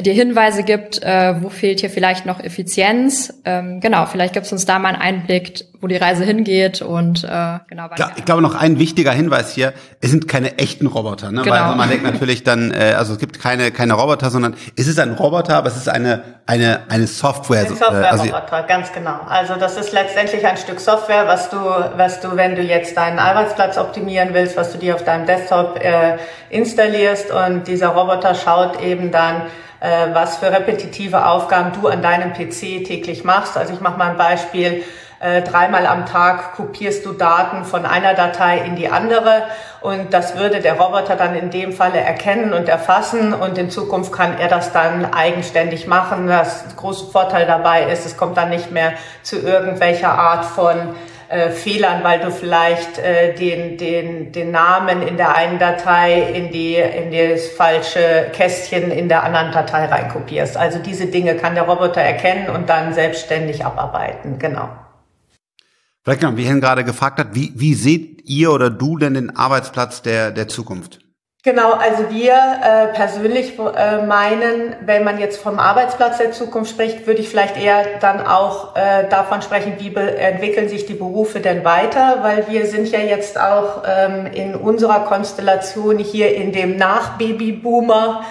dir 0.00 0.14
Hinweise 0.14 0.62
gibt, 0.62 1.02
äh, 1.02 1.34
wo 1.42 1.50
fehlt 1.50 1.80
hier 1.80 1.90
vielleicht 1.90 2.24
noch 2.24 2.40
Effizienz. 2.40 3.34
Ähm, 3.44 3.80
genau, 3.80 4.06
vielleicht 4.06 4.32
gibst 4.32 4.50
du 4.50 4.54
uns 4.54 4.64
da 4.64 4.78
mal 4.78 4.88
einen 4.88 5.02
Einblick, 5.02 5.66
wo 5.82 5.86
die 5.86 5.96
Reise 5.96 6.24
hingeht 6.24 6.80
und 6.80 7.24
äh, 7.24 7.58
genau. 7.68 7.88
Ja, 7.98 8.12
ich 8.16 8.24
glaube 8.24 8.40
noch 8.40 8.54
ein 8.54 8.78
wichtiger 8.78 9.12
Hinweis 9.12 9.52
hier: 9.52 9.74
Es 10.00 10.10
sind 10.10 10.28
keine 10.28 10.56
echten 10.56 10.86
Roboter, 10.86 11.30
ne? 11.30 11.42
Genau. 11.42 11.54
weil 11.54 11.76
man 11.76 11.90
denkt 11.90 12.04
natürlich 12.04 12.42
dann, 12.42 12.70
äh, 12.70 12.94
also 12.96 13.12
es 13.12 13.18
gibt 13.18 13.38
keine 13.38 13.70
keine 13.70 13.92
Roboter, 13.92 14.30
sondern 14.30 14.54
es 14.76 14.86
ist 14.86 14.98
ein 14.98 15.12
Roboter, 15.12 15.58
aber 15.58 15.68
es 15.68 15.76
ist 15.76 15.90
eine 15.90 16.22
eine 16.46 16.80
eine 16.88 17.06
Software. 17.06 17.66
Ein 17.66 17.76
Software-Roboter, 17.76 18.52
also, 18.52 18.66
ganz 18.66 18.92
genau. 18.94 19.20
Also 19.32 19.56
das 19.56 19.78
ist 19.78 19.92
letztendlich 19.92 20.46
ein 20.46 20.58
Stück 20.58 20.78
Software, 20.78 21.26
was 21.26 21.48
du 21.48 21.56
was 21.56 22.20
du, 22.20 22.36
wenn 22.36 22.54
du 22.54 22.60
jetzt 22.60 22.98
deinen 22.98 23.18
Arbeitsplatz 23.18 23.78
optimieren 23.78 24.34
willst, 24.34 24.58
was 24.58 24.72
du 24.72 24.76
dir 24.76 24.94
auf 24.94 25.04
deinem 25.04 25.24
Desktop 25.24 25.82
äh, 25.82 26.18
installierst 26.50 27.30
und 27.30 27.66
dieser 27.66 27.88
Roboter 27.88 28.34
schaut 28.34 28.82
eben 28.82 29.10
dann 29.10 29.44
äh, 29.80 30.08
was 30.12 30.36
für 30.36 30.52
repetitive 30.52 31.24
Aufgaben 31.24 31.72
du 31.80 31.88
an 31.88 32.02
deinem 32.02 32.34
PC 32.34 32.84
täglich 32.84 33.24
machst. 33.24 33.56
Also 33.56 33.72
ich 33.72 33.80
mache 33.80 33.96
mal 33.96 34.10
ein 34.10 34.18
Beispiel. 34.18 34.84
Äh, 35.22 35.42
dreimal 35.42 35.86
am 35.86 36.04
Tag 36.04 36.56
kopierst 36.56 37.06
du 37.06 37.12
Daten 37.12 37.64
von 37.64 37.86
einer 37.86 38.14
Datei 38.14 38.58
in 38.58 38.74
die 38.74 38.88
andere 38.88 39.44
und 39.80 40.12
das 40.12 40.36
würde 40.36 40.58
der 40.58 40.80
Roboter 40.80 41.14
dann 41.14 41.36
in 41.36 41.48
dem 41.50 41.72
Falle 41.72 42.00
erkennen 42.00 42.52
und 42.52 42.68
erfassen 42.68 43.32
und 43.32 43.56
in 43.56 43.70
Zukunft 43.70 44.10
kann 44.12 44.36
er 44.36 44.48
das 44.48 44.72
dann 44.72 45.14
eigenständig 45.14 45.86
machen. 45.86 46.26
Das 46.26 46.64
große 46.74 47.12
Vorteil 47.12 47.46
dabei 47.46 47.84
ist, 47.84 48.04
es 48.04 48.16
kommt 48.16 48.36
dann 48.36 48.50
nicht 48.50 48.72
mehr 48.72 48.94
zu 49.22 49.38
irgendwelcher 49.38 50.10
Art 50.10 50.44
von 50.44 50.96
äh, 51.28 51.50
Fehlern, 51.50 52.02
weil 52.02 52.18
du 52.18 52.32
vielleicht 52.32 52.98
äh, 52.98 53.32
den, 53.32 53.78
den, 53.78 54.32
den 54.32 54.50
Namen 54.50 55.02
in 55.02 55.16
der 55.16 55.36
einen 55.36 55.60
Datei 55.60 56.20
in, 56.20 56.50
die, 56.50 56.74
in 56.74 57.12
das 57.12 57.46
falsche 57.46 58.26
Kästchen 58.32 58.90
in 58.90 59.08
der 59.08 59.22
anderen 59.22 59.52
Datei 59.52 59.84
reinkopierst. 59.84 60.56
Also 60.56 60.80
diese 60.80 61.06
Dinge 61.06 61.36
kann 61.36 61.54
der 61.54 61.62
Roboter 61.62 62.00
erkennen 62.00 62.50
und 62.50 62.68
dann 62.68 62.92
selbstständig 62.92 63.64
abarbeiten. 63.64 64.40
Genau. 64.40 64.68
Vielleicht 66.04 66.20
genau, 66.20 66.36
wie 66.36 66.44
Hen 66.44 66.60
gerade 66.60 66.84
gefragt 66.84 67.18
hat, 67.18 67.34
wie, 67.34 67.52
wie 67.54 67.74
seht 67.74 68.28
ihr 68.28 68.52
oder 68.52 68.70
du 68.70 68.98
denn 68.98 69.14
den 69.14 69.36
Arbeitsplatz 69.36 70.02
der, 70.02 70.32
der 70.32 70.48
Zukunft? 70.48 70.98
Genau, 71.44 71.72
also 71.72 72.08
wir 72.10 72.34
äh, 72.34 72.94
persönlich 72.94 73.58
äh, 73.58 74.06
meinen, 74.06 74.76
wenn 74.86 75.02
man 75.02 75.18
jetzt 75.18 75.42
vom 75.42 75.58
Arbeitsplatz 75.58 76.18
der 76.18 76.30
Zukunft 76.30 76.70
spricht, 76.70 77.08
würde 77.08 77.20
ich 77.20 77.28
vielleicht 77.28 77.56
eher 77.56 77.98
dann 77.98 78.24
auch 78.24 78.76
äh, 78.76 79.08
davon 79.08 79.42
sprechen, 79.42 79.74
wie 79.78 79.92
entwickeln 79.92 80.68
sich 80.68 80.86
die 80.86 80.94
Berufe 80.94 81.40
denn 81.40 81.64
weiter, 81.64 82.18
weil 82.22 82.46
wir 82.48 82.66
sind 82.66 82.88
ja 82.92 83.00
jetzt 83.00 83.40
auch 83.40 83.82
ähm, 83.84 84.26
in 84.26 84.54
unserer 84.54 85.00
Konstellation 85.00 85.98
hier 85.98 86.32
in 86.32 86.52
dem 86.52 86.76
Nach-Babyboomer 86.76 88.24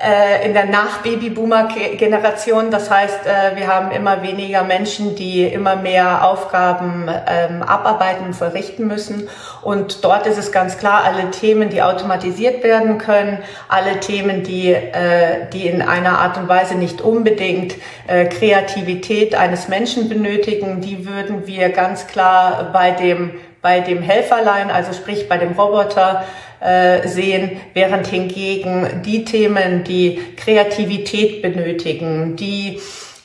äh, 0.00 0.46
in 0.46 0.54
der 0.54 0.66
Nach-Babyboomer-Generation. 0.66 2.70
Das 2.70 2.88
heißt, 2.88 3.26
äh, 3.26 3.56
wir 3.56 3.66
haben 3.66 3.90
immer 3.90 4.22
weniger 4.22 4.62
Menschen, 4.62 5.16
die 5.16 5.42
immer 5.42 5.74
mehr 5.74 6.24
Aufgaben 6.24 7.10
ähm, 7.26 7.62
abarbeiten 7.62 8.26
und 8.26 8.34
verrichten 8.34 8.86
müssen. 8.86 9.28
Und 9.60 10.04
dort 10.04 10.28
ist 10.28 10.38
es 10.38 10.52
ganz 10.52 10.78
klar, 10.78 11.02
alle 11.02 11.32
Themen, 11.32 11.70
die 11.70 11.82
automatisiert 11.82 12.62
werden 12.62 12.98
können, 12.98 13.38
alle 13.68 13.98
Themen, 13.98 14.44
die, 14.44 14.72
äh, 14.72 15.48
die 15.52 15.66
in 15.66 15.82
einer 15.82 16.20
Art 16.20 16.38
und 16.38 16.48
Weise 16.48 16.76
nicht 16.76 17.00
unbedingt 17.00 17.74
äh, 18.06 18.26
Kreativität 18.26 19.34
eines 19.34 19.66
Menschen 19.66 20.08
benötigen, 20.08 20.80
die 20.80 21.06
würden 21.06 21.48
wir 21.48 21.70
ganz 21.70 22.06
klar 22.06 22.70
bei 22.72 22.92
dem 22.92 23.32
bei 23.62 23.80
dem 23.80 24.02
Helferlein, 24.02 24.70
also 24.70 24.92
sprich 24.92 25.28
bei 25.28 25.38
dem 25.38 25.52
Roboter, 25.52 26.24
äh, 26.60 27.06
sehen, 27.06 27.60
während 27.74 28.06
hingegen 28.06 29.02
die 29.04 29.24
Themen, 29.24 29.84
die 29.84 30.20
Kreativität 30.36 31.42
benötigen, 31.42 32.36
die 32.36 32.80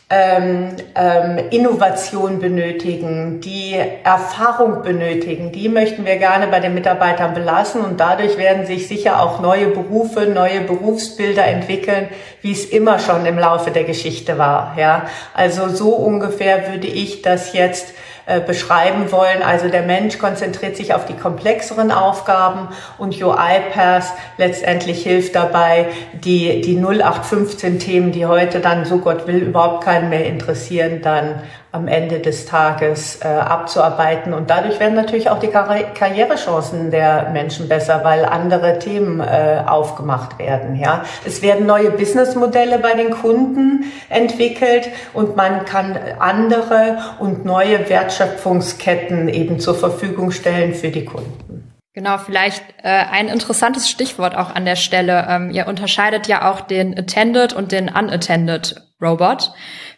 ähm, 0.09 0.75
ähm, 0.95 1.39
Innovation 1.49 2.39
benötigen, 2.39 3.41
die 3.41 3.75
Erfahrung 4.03 4.83
benötigen, 4.83 5.51
die 5.51 5.69
möchten 5.69 6.05
wir 6.05 6.17
gerne 6.17 6.47
bei 6.47 6.59
den 6.59 6.75
Mitarbeitern 6.75 7.33
belassen 7.33 7.81
und 7.81 7.99
dadurch 7.99 8.37
werden 8.37 8.67
sich 8.67 8.87
sicher 8.87 9.23
auch 9.23 9.39
neue 9.39 9.67
Berufe, 9.67 10.27
neue 10.27 10.61
Berufsbilder 10.61 11.45
entwickeln, 11.45 12.09
wie 12.41 12.51
es 12.51 12.65
immer 12.65 12.99
schon 12.99 13.25
im 13.25 13.39
Laufe 13.39 13.71
der 13.71 13.85
Geschichte 13.85 14.37
war. 14.37 14.75
Ja, 14.77 15.07
also 15.33 15.69
so 15.69 15.89
ungefähr 15.89 16.71
würde 16.71 16.87
ich 16.87 17.23
das 17.23 17.53
jetzt 17.53 17.93
äh, 18.25 18.39
beschreiben 18.39 19.11
wollen. 19.11 19.43
Also 19.43 19.67
der 19.67 19.81
Mensch 19.81 20.17
konzentriert 20.17 20.77
sich 20.77 20.93
auf 20.93 21.05
die 21.05 21.13
komplexeren 21.13 21.91
Aufgaben 21.91 22.69
und 22.97 23.21
UiPath 23.21 24.13
letztendlich 24.37 25.03
hilft 25.03 25.35
dabei, 25.35 25.87
die, 26.13 26.61
die 26.61 26.77
0815 26.77 27.79
Themen, 27.79 28.11
die 28.13 28.25
heute 28.25 28.61
dann, 28.61 28.85
so 28.85 28.99
Gott 28.99 29.27
will, 29.27 29.39
überhaupt 29.39 29.83
keinen 29.83 30.09
mehr 30.09 30.25
interessieren, 30.25 31.01
dann 31.01 31.41
am 31.73 31.87
Ende 31.87 32.19
des 32.19 32.45
Tages 32.45 33.19
äh, 33.21 33.27
abzuarbeiten. 33.27 34.31
Und 34.33 34.51
dadurch 34.51 34.79
werden 34.79 34.93
natürlich 34.93 35.31
auch 35.31 35.39
die 35.39 35.47
Karri 35.47 35.85
Karrierechancen 35.95 36.91
der 36.91 37.31
Menschen 37.31 37.67
besser, 37.67 38.01
weil 38.03 38.25
andere 38.25 38.77
Themen 38.77 39.19
äh, 39.19 39.63
aufgemacht 39.65 40.37
werden. 40.37 40.75
Ja, 40.75 41.03
es 41.25 41.41
werden 41.41 41.65
neue 41.65 41.89
Businessmodelle 41.89 42.77
bei 42.77 42.93
den 42.93 43.09
Kunden 43.09 43.91
entwickelt 44.09 44.89
und 45.13 45.35
man 45.35 45.65
kann 45.65 45.97
andere 46.19 46.99
und 47.17 47.43
neue 47.43 47.89
Wertschöpfungsketten 47.89 49.27
eben 49.27 49.59
zur 49.59 49.73
Verfügung 49.73 50.29
stellen 50.29 50.75
für 50.75 50.89
die 50.89 51.05
Kunden. 51.05 51.73
Genau, 51.95 52.19
vielleicht 52.19 52.63
äh, 52.83 52.89
ein 52.89 53.27
interessantes 53.27 53.89
Stichwort 53.89 54.35
auch 54.35 54.53
an 54.53 54.65
der 54.65 54.75
Stelle. 54.75 55.25
Ähm, 55.27 55.49
ihr 55.49 55.67
unterscheidet 55.67 56.27
ja 56.27 56.51
auch 56.51 56.61
den 56.61 56.95
Attended 56.97 57.53
und 57.53 57.71
den 57.71 57.89
Unattended 57.89 58.75
Robot. 59.01 59.51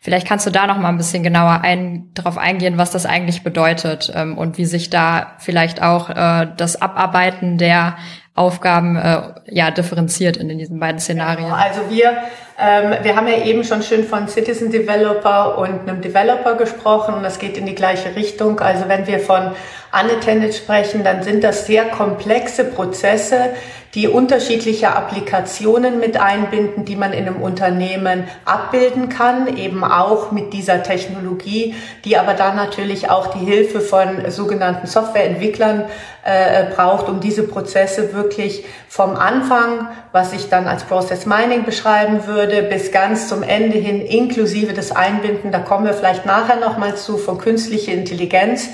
Vielleicht 0.05 0.27
kannst 0.27 0.45
du 0.45 0.51
da 0.51 0.67
noch 0.67 0.77
mal 0.77 0.89
ein 0.89 0.97
bisschen 0.97 1.23
genauer 1.23 1.61
ein, 1.63 2.11
darauf 2.13 2.37
eingehen, 2.37 2.77
was 2.77 2.91
das 2.91 3.07
eigentlich 3.07 3.41
bedeutet 3.41 4.13
ähm, 4.15 4.37
und 4.37 4.59
wie 4.59 4.65
sich 4.65 4.91
da 4.91 5.31
vielleicht 5.39 5.81
auch 5.81 6.11
äh, 6.11 6.45
das 6.55 6.79
Abarbeiten 6.79 7.57
der 7.57 7.95
Aufgaben 8.35 8.97
äh, 8.97 9.21
ja 9.47 9.71
differenziert 9.71 10.37
in, 10.37 10.47
in 10.51 10.59
diesen 10.59 10.79
beiden 10.79 10.99
Szenarien. 10.99 11.45
Genau. 11.45 11.55
Also 11.55 11.89
wir 11.89 12.17
ähm, 12.59 12.93
wir 13.01 13.15
haben 13.15 13.27
ja 13.27 13.43
eben 13.45 13.63
schon 13.63 13.81
schön 13.81 14.03
von 14.03 14.27
Citizen 14.27 14.71
Developer 14.71 15.57
und 15.57 15.89
einem 15.89 16.01
Developer 16.01 16.53
gesprochen 16.53 17.15
und 17.15 17.23
das 17.23 17.39
geht 17.39 17.57
in 17.57 17.65
die 17.65 17.73
gleiche 17.73 18.15
Richtung. 18.15 18.59
Also 18.59 18.87
wenn 18.87 19.07
wir 19.07 19.19
von 19.19 19.53
Unattended 19.99 20.53
sprechen, 20.53 21.03
dann 21.03 21.23
sind 21.23 21.43
das 21.43 21.65
sehr 21.65 21.85
komplexe 21.85 22.65
Prozesse, 22.65 23.51
die 23.95 24.09
unterschiedliche 24.09 24.93
Applikationen 24.93 26.01
mit 26.01 26.19
einbinden, 26.19 26.83
die 26.83 26.97
man 26.97 27.13
in 27.13 27.27
einem 27.27 27.41
Unternehmen 27.41 28.25
abbilden 28.43 29.07
kann, 29.07 29.55
eben 29.55 29.85
auch 29.85 30.31
mit 30.31 30.51
dieser 30.51 30.83
Technologie, 30.83 31.75
die 32.03 32.17
aber 32.17 32.33
dann 32.33 32.57
natürlich 32.57 33.09
auch 33.09 33.27
die 33.27 33.45
Hilfe 33.45 33.79
von 33.79 34.29
sogenannten 34.29 34.85
Softwareentwicklern 34.85 35.85
äh, 36.25 36.65
braucht, 36.75 37.07
um 37.07 37.21
diese 37.21 37.43
Prozesse 37.43 38.13
wirklich 38.13 38.65
vom 38.89 39.15
Anfang, 39.15 39.87
was 40.11 40.33
ich 40.33 40.49
dann 40.49 40.67
als 40.67 40.83
Process 40.83 41.25
Mining 41.25 41.63
beschreiben 41.63 42.27
würde, 42.27 42.63
bis 42.63 42.91
ganz 42.91 43.29
zum 43.29 43.43
Ende 43.43 43.77
hin, 43.77 44.01
inklusive 44.01 44.73
des 44.73 44.91
Einbinden, 44.93 45.53
da 45.53 45.59
kommen 45.59 45.85
wir 45.85 45.93
vielleicht 45.93 46.25
nachher 46.25 46.57
nochmal 46.57 46.95
zu, 46.97 47.17
von 47.17 47.37
künstlicher 47.37 47.93
Intelligenz, 47.93 48.69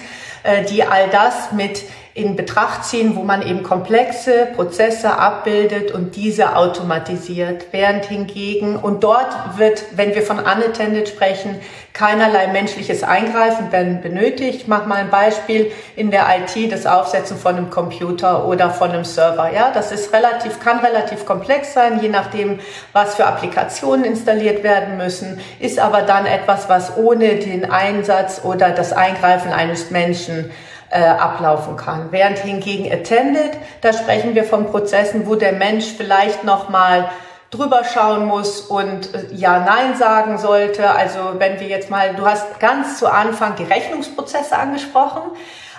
die 0.70 0.84
all 0.84 1.10
das 1.10 1.52
mit 1.52 1.84
in 2.14 2.36
Betracht 2.36 2.84
ziehen, 2.84 3.16
wo 3.16 3.24
man 3.24 3.42
eben 3.42 3.64
komplexe 3.64 4.48
Prozesse 4.56 5.18
abbildet 5.18 5.92
und 5.92 6.16
diese 6.16 6.58
automatisiert. 6.58 7.68
Während 7.72 8.06
hingegen, 8.06 8.76
und 8.76 9.04
dort 9.04 9.58
wird, 9.58 9.84
wenn 9.96 10.14
wir 10.14 10.22
von 10.22 10.40
unattended 10.40 11.08
sprechen, 11.08 11.60
keinerlei 11.94 12.48
menschliches 12.48 13.04
Eingreifen 13.04 13.70
benötigt. 13.70 14.62
Ich 14.62 14.68
mache 14.68 14.88
mal 14.88 14.96
ein 14.96 15.10
Beispiel 15.10 15.72
in 15.96 16.12
der 16.12 16.26
IT, 16.38 16.72
das 16.72 16.86
Aufsetzen 16.86 17.38
von 17.38 17.56
einem 17.56 17.70
Computer 17.70 18.46
oder 18.48 18.72
von 18.72 18.92
einem 18.92 19.04
Server. 19.04 19.52
Ja, 19.54 19.72
das 19.72 19.92
ist 19.92 20.14
relativ, 20.14 20.60
kann 20.60 20.80
relativ 20.80 21.26
komplex 21.26 21.74
sein, 21.74 22.00
je 22.02 22.10
nachdem, 22.10 22.60
was 22.94 23.16
für 23.16 23.26
Applikationen 23.26 24.06
installiert 24.06 24.64
werden 24.64 24.98
müssen, 24.98 25.40
ist 25.60 25.80
aber 25.80 26.02
dann 26.02 26.26
etwas, 26.26 26.70
was 26.70 26.98
ohne 26.98 27.36
den 27.36 27.70
Einsatz 27.70 28.42
oder 28.44 28.72
das 28.72 28.94
Eingreifen 28.94 29.52
eines 29.52 29.92
Menschen 29.92 30.52
äh, 30.92 31.04
ablaufen 31.04 31.78
kann. 31.78 32.12
Während 32.12 32.40
hingegen 32.40 32.92
Attended, 32.92 33.58
da 33.82 33.94
sprechen 33.94 34.36
wir 34.36 34.44
von 34.44 34.68
Prozessen, 34.68 35.26
wo 35.26 35.36
der 35.36 35.54
Mensch 35.54 35.86
vielleicht 35.86 36.44
noch 36.44 36.70
mal 36.70 37.10
drüber 37.50 37.84
schauen 37.84 38.26
muss 38.26 38.62
und 38.62 39.14
äh, 39.14 39.28
ja, 39.32 39.60
nein 39.60 39.96
sagen 39.96 40.38
sollte. 40.38 40.90
Also 40.90 41.20
wenn 41.38 41.60
wir 41.60 41.68
jetzt 41.68 41.90
mal, 41.90 42.16
du 42.16 42.26
hast 42.26 42.60
ganz 42.60 42.98
zu 42.98 43.12
Anfang 43.12 43.56
die 43.56 43.64
Rechnungsprozesse 43.64 44.58
angesprochen. 44.58 45.22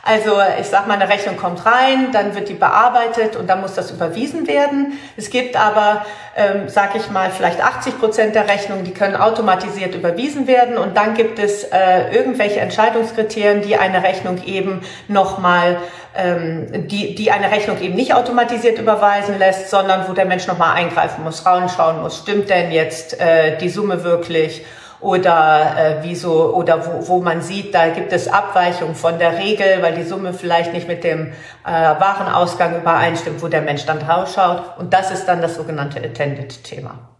Also 0.04 0.32
ich 0.60 0.66
sag 0.66 0.88
mal, 0.88 0.94
eine 0.94 1.08
Rechnung 1.08 1.36
kommt 1.36 1.64
rein, 1.64 2.10
dann 2.10 2.34
wird 2.34 2.48
die 2.48 2.54
bearbeitet 2.54 3.36
und 3.36 3.48
dann 3.48 3.60
muss 3.60 3.74
das 3.74 3.92
überwiesen 3.92 4.48
werden. 4.48 4.98
Es 5.16 5.30
gibt 5.30 5.54
aber, 5.54 6.04
ähm, 6.36 6.68
sag 6.68 6.96
ich 6.96 7.08
mal, 7.08 7.30
vielleicht 7.30 7.62
80 7.62 8.00
Prozent 8.00 8.34
der 8.34 8.48
Rechnungen, 8.48 8.82
die 8.84 8.90
können 8.90 9.14
automatisiert 9.14 9.94
überwiesen 9.94 10.48
werden 10.48 10.76
und 10.76 10.96
dann 10.96 11.14
gibt 11.14 11.38
es 11.38 11.62
äh, 11.62 12.12
irgendwelche 12.12 12.58
Entscheidungskriterien, 12.58 13.62
die 13.62 13.76
eine 13.76 14.02
Rechnung 14.02 14.42
eben 14.44 14.82
nochmal 15.06 15.76
ähm, 16.16 16.88
die, 16.88 17.14
die 17.14 17.30
eine 17.30 17.52
Rechnung 17.52 17.80
eben 17.80 17.94
nicht 17.94 18.12
automatisiert 18.12 18.80
überweisen 18.80 19.38
lässt, 19.38 19.70
sondern 19.70 20.08
wo 20.08 20.14
der 20.14 20.24
Mensch 20.24 20.48
nochmal 20.48 20.74
eingreifen 20.74 21.22
muss, 21.22 21.46
rausschauen 21.46 22.02
muss, 22.02 22.18
stimmt 22.18 22.50
denn 22.50 22.72
jetzt 22.72 23.20
äh, 23.20 23.56
die 23.56 23.68
Summe 23.68 24.02
wirklich 24.02 24.64
oder 25.02 25.74
äh, 25.76 25.96
wieso 26.02 26.54
oder 26.54 26.86
wo, 26.86 27.08
wo 27.08 27.20
man 27.20 27.42
sieht, 27.42 27.74
da 27.74 27.88
gibt 27.88 28.12
es 28.12 28.28
Abweichungen 28.28 28.94
von 28.94 29.18
der 29.18 29.38
Regel, 29.38 29.82
weil 29.82 29.94
die 29.94 30.04
Summe 30.04 30.32
vielleicht 30.32 30.72
nicht 30.72 30.88
mit 30.88 31.04
dem 31.04 31.32
äh, 31.66 31.70
Warenausgang 31.70 32.80
übereinstimmt, 32.80 33.42
wo 33.42 33.48
der 33.48 33.62
Mensch 33.62 33.84
dann 33.84 33.98
rausschaut. 33.98 34.78
Und 34.78 34.94
das 34.94 35.10
ist 35.10 35.26
dann 35.26 35.42
das 35.42 35.56
sogenannte 35.56 35.98
Attended-Thema. 35.98 37.12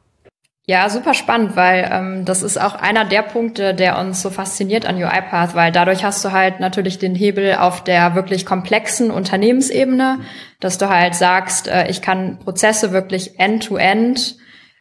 Ja, 0.65 0.89
super 0.89 1.13
spannend, 1.13 1.57
weil 1.57 1.91
ähm, 1.93 2.25
das 2.25 2.45
ist 2.45 2.61
auch 2.61 2.77
einer 2.77 3.05
der 3.05 3.23
Punkte, 3.23 3.75
der 3.75 3.99
uns 3.99 4.23
so 4.23 4.31
fasziniert 4.31 4.87
an 4.87 4.97
UiPath, 4.97 5.57
weil 5.57 5.73
dadurch 5.73 6.05
hast 6.05 6.25
du 6.25 6.31
halt 6.31 6.61
natürlich 6.61 7.01
den 7.01 7.17
Hebel 7.17 7.57
auf 7.57 7.83
der 7.83 8.15
wirklich 8.15 8.47
komplexen 8.47 9.11
Unternehmensebene, 9.11 10.21
dass 10.61 10.79
du 10.79 10.89
halt 10.89 11.17
sagst, 11.17 11.67
äh, 11.67 11.89
ich 11.89 12.01
kann 12.01 12.39
Prozesse 12.39 12.93
wirklich 12.93 13.41
end-to-end 13.41 14.19
-end 14.19 14.35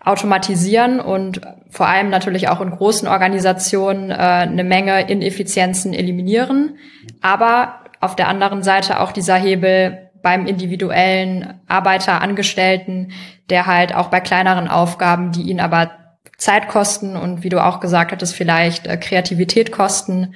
automatisieren 0.04 1.00
und 1.00 1.42
vor 1.70 1.88
allem 1.88 2.10
natürlich 2.10 2.50
auch 2.50 2.60
in 2.60 2.72
großen 2.72 3.08
Organisationen 3.08 4.10
äh, 4.10 4.14
eine 4.14 4.64
Menge 4.64 5.10
Ineffizienzen 5.10 5.94
eliminieren. 5.94 6.78
Aber 7.22 7.82
auf 8.00 8.16
der 8.16 8.28
anderen 8.28 8.64
Seite 8.64 9.00
auch 9.00 9.12
dieser 9.12 9.36
Hebel 9.36 10.10
beim 10.24 10.46
individuellen 10.46 11.62
Arbeiter, 11.68 12.22
Angestellten, 12.22 13.12
der 13.50 13.68
halt 13.68 13.96
auch 13.96 14.08
bei 14.08 14.20
kleineren 14.20 14.68
Aufgaben, 14.68 15.32
die 15.32 15.44
ihn 15.44 15.60
aber 15.60 15.92
Zeit 16.38 16.68
kosten 16.68 17.16
und 17.16 17.44
wie 17.44 17.50
du 17.50 17.64
auch 17.64 17.80
gesagt 17.80 18.12
hattest, 18.12 18.36
vielleicht 18.36 18.88
äh, 18.88 18.98
Kreativität 18.98 19.72
kosten, 19.72 20.34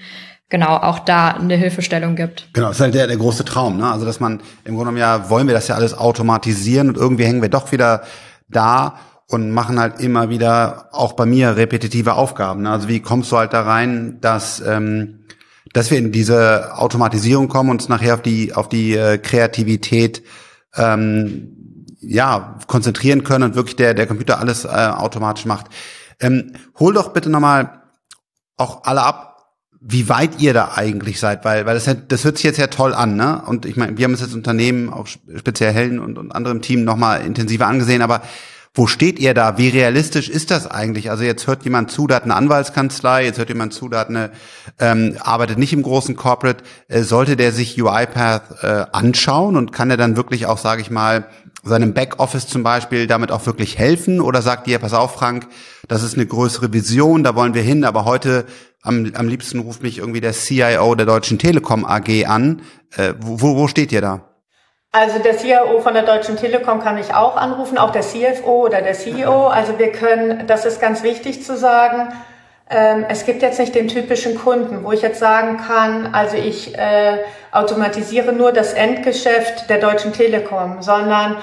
genau 0.49 0.77
auch 0.77 0.99
da 0.99 1.29
eine 1.29 1.55
Hilfestellung 1.55 2.15
gibt. 2.15 2.49
Genau, 2.53 2.67
das 2.67 2.77
ist 2.77 2.81
halt 2.81 2.93
der, 2.93 3.07
der 3.07 3.17
große 3.17 3.45
Traum, 3.45 3.77
ne? 3.77 3.91
Also 3.91 4.05
dass 4.05 4.19
man 4.19 4.41
im 4.63 4.75
Grunde 4.75 4.91
genommen 4.91 4.97
ja 4.97 5.29
wollen 5.29 5.47
wir 5.47 5.55
das 5.55 5.67
ja 5.67 5.75
alles 5.75 5.97
automatisieren 5.97 6.89
und 6.89 6.97
irgendwie 6.97 7.25
hängen 7.25 7.41
wir 7.41 7.49
doch 7.49 7.71
wieder 7.71 8.03
da 8.47 8.99
und 9.27 9.51
machen 9.51 9.79
halt 9.79 9.99
immer 9.99 10.29
wieder 10.29 10.89
auch 10.91 11.13
bei 11.13 11.25
mir 11.25 11.57
repetitive 11.57 12.13
Aufgaben. 12.13 12.63
Ne? 12.63 12.71
Also 12.71 12.87
wie 12.87 12.99
kommst 12.99 13.31
du 13.31 13.37
halt 13.37 13.53
da 13.53 13.63
rein, 13.63 14.19
dass 14.21 14.61
ähm, 14.61 15.25
dass 15.73 15.91
wir 15.91 15.97
in 15.97 16.11
diese 16.11 16.77
Automatisierung 16.77 17.49
kommen 17.49 17.69
und 17.69 17.81
uns 17.81 17.89
nachher 17.89 18.13
auf 18.13 18.21
die 18.21 18.53
auf 18.53 18.69
die 18.69 18.95
äh, 18.95 19.17
Kreativität 19.17 20.23
ähm, 20.75 21.85
ja 21.99 22.57
konzentrieren 22.67 23.23
können 23.23 23.43
und 23.43 23.55
wirklich 23.55 23.75
der 23.75 23.93
der 23.93 24.07
Computer 24.07 24.39
alles 24.39 24.65
äh, 24.65 24.67
automatisch 24.67 25.45
macht. 25.45 25.67
Ähm, 26.19 26.53
hol 26.79 26.93
doch 26.93 27.11
bitte 27.11 27.29
nochmal 27.29 27.81
auch 28.57 28.83
alle 28.83 29.03
ab, 29.03 29.47
wie 29.81 30.07
weit 30.07 30.39
ihr 30.39 30.53
da 30.53 30.73
eigentlich 30.75 31.19
seid, 31.19 31.43
weil 31.45 31.65
weil 31.65 31.73
das 31.73 31.89
das 32.07 32.23
hört 32.23 32.37
sich 32.37 32.45
jetzt 32.45 32.59
ja 32.59 32.67
toll 32.67 32.93
an, 32.93 33.15
ne? 33.15 33.41
Und 33.47 33.65
ich 33.65 33.75
meine, 33.75 33.97
wir 33.97 34.05
haben 34.05 34.13
es 34.13 34.21
jetzt 34.21 34.35
Unternehmen 34.35 34.93
auch 34.93 35.07
speziell 35.07 35.73
Hellen 35.73 35.99
und 35.99 36.19
und 36.19 36.33
anderem 36.33 36.61
Team 36.61 36.83
nochmal 36.83 37.25
intensiver 37.25 37.65
angesehen, 37.65 38.03
aber 38.03 38.21
Wo 38.77 38.87
steht 38.87 39.19
ihr 39.19 39.33
da? 39.33 39.57
Wie 39.57 39.69
realistisch 39.69 40.27
ist 40.27 40.51
das 40.51 40.67
eigentlich? 40.67 41.09
Also 41.09 41.23
jetzt 41.23 41.47
hört 41.47 41.63
jemand 41.63 41.91
zu, 41.91 42.07
da 42.07 42.15
hat 42.15 42.23
eine 42.23 42.35
Anwaltskanzlei, 42.35 43.23
jetzt 43.23 43.37
hört 43.37 43.47
jemand 43.47 43.73
zu, 43.73 43.87
da 43.87 43.99
hat 43.99 44.09
eine, 44.09 44.31
ähm, 44.79 45.15
arbeitet 45.21 45.57
nicht 45.57 45.71
im 45.71 45.81
großen 45.81 46.17
Corporate. 46.17 46.61
Äh, 46.89 47.03
sollte 47.03 47.37
der 47.37 47.53
sich 47.53 47.81
UiPath 47.81 48.63
äh, 48.63 48.85
anschauen 48.91 49.55
und 49.55 49.71
kann 49.71 49.89
er 49.89 49.95
dann 49.95 50.17
wirklich 50.17 50.45
auch, 50.45 50.57
sage 50.57 50.81
ich 50.81 50.91
mal, 50.91 51.29
seinem 51.63 51.93
Backoffice 51.93 52.47
zum 52.47 52.63
Beispiel 52.63 53.07
damit 53.07 53.31
auch 53.31 53.45
wirklich 53.45 53.77
helfen? 53.77 54.19
Oder 54.19 54.41
sagt 54.41 54.67
ihr, 54.67 54.77
pass 54.77 54.93
auf, 54.93 55.13
Frank, 55.13 55.47
das 55.87 56.03
ist 56.03 56.15
eine 56.15 56.25
größere 56.25 56.73
Vision, 56.73 57.23
da 57.23 57.33
wollen 57.33 57.53
wir 57.53 57.61
hin, 57.61 57.85
aber 57.85 58.03
heute 58.03 58.45
am, 58.81 59.09
am 59.15 59.29
liebsten 59.29 59.59
ruft 59.59 59.83
mich 59.83 59.99
irgendwie 59.99 60.21
der 60.21 60.33
CIO 60.33 60.95
der 60.95 61.05
Deutschen 61.05 61.39
Telekom 61.39 61.85
AG 61.85 62.25
an. 62.25 62.61
Äh, 62.97 63.13
wo, 63.21 63.55
wo 63.55 63.69
steht 63.69 63.93
ihr 63.93 64.01
da? 64.01 64.34
Also 64.97 65.19
der 65.19 65.37
CIO 65.37 65.81
von 65.81 65.93
der 65.93 66.03
Deutschen 66.03 66.37
Telekom 66.37 66.81
kann 66.81 66.97
ich 66.97 67.13
auch 67.13 67.35
anrufen, 67.35 67.77
auch 67.77 67.91
der 67.91 68.01
CFO 68.01 68.63
oder 68.67 68.81
der 68.81 68.93
CEO. 68.93 69.47
Also 69.47 69.77
wir 69.77 69.91
können, 69.91 70.47
das 70.47 70.63
ist 70.63 70.79
ganz 70.79 71.03
wichtig 71.03 71.43
zu 71.43 71.57
sagen, 71.57 72.13
ähm, 72.69 73.05
es 73.09 73.25
gibt 73.25 73.41
jetzt 73.41 73.59
nicht 73.59 73.75
den 73.75 73.89
typischen 73.89 74.39
Kunden, 74.39 74.85
wo 74.85 74.93
ich 74.93 75.01
jetzt 75.01 75.19
sagen 75.19 75.57
kann, 75.57 76.13
also 76.13 76.37
ich 76.37 76.77
äh, 76.77 77.17
automatisiere 77.51 78.31
nur 78.31 78.53
das 78.53 78.71
Endgeschäft 78.71 79.69
der 79.69 79.79
Deutschen 79.79 80.13
Telekom, 80.13 80.81
sondern 80.81 81.35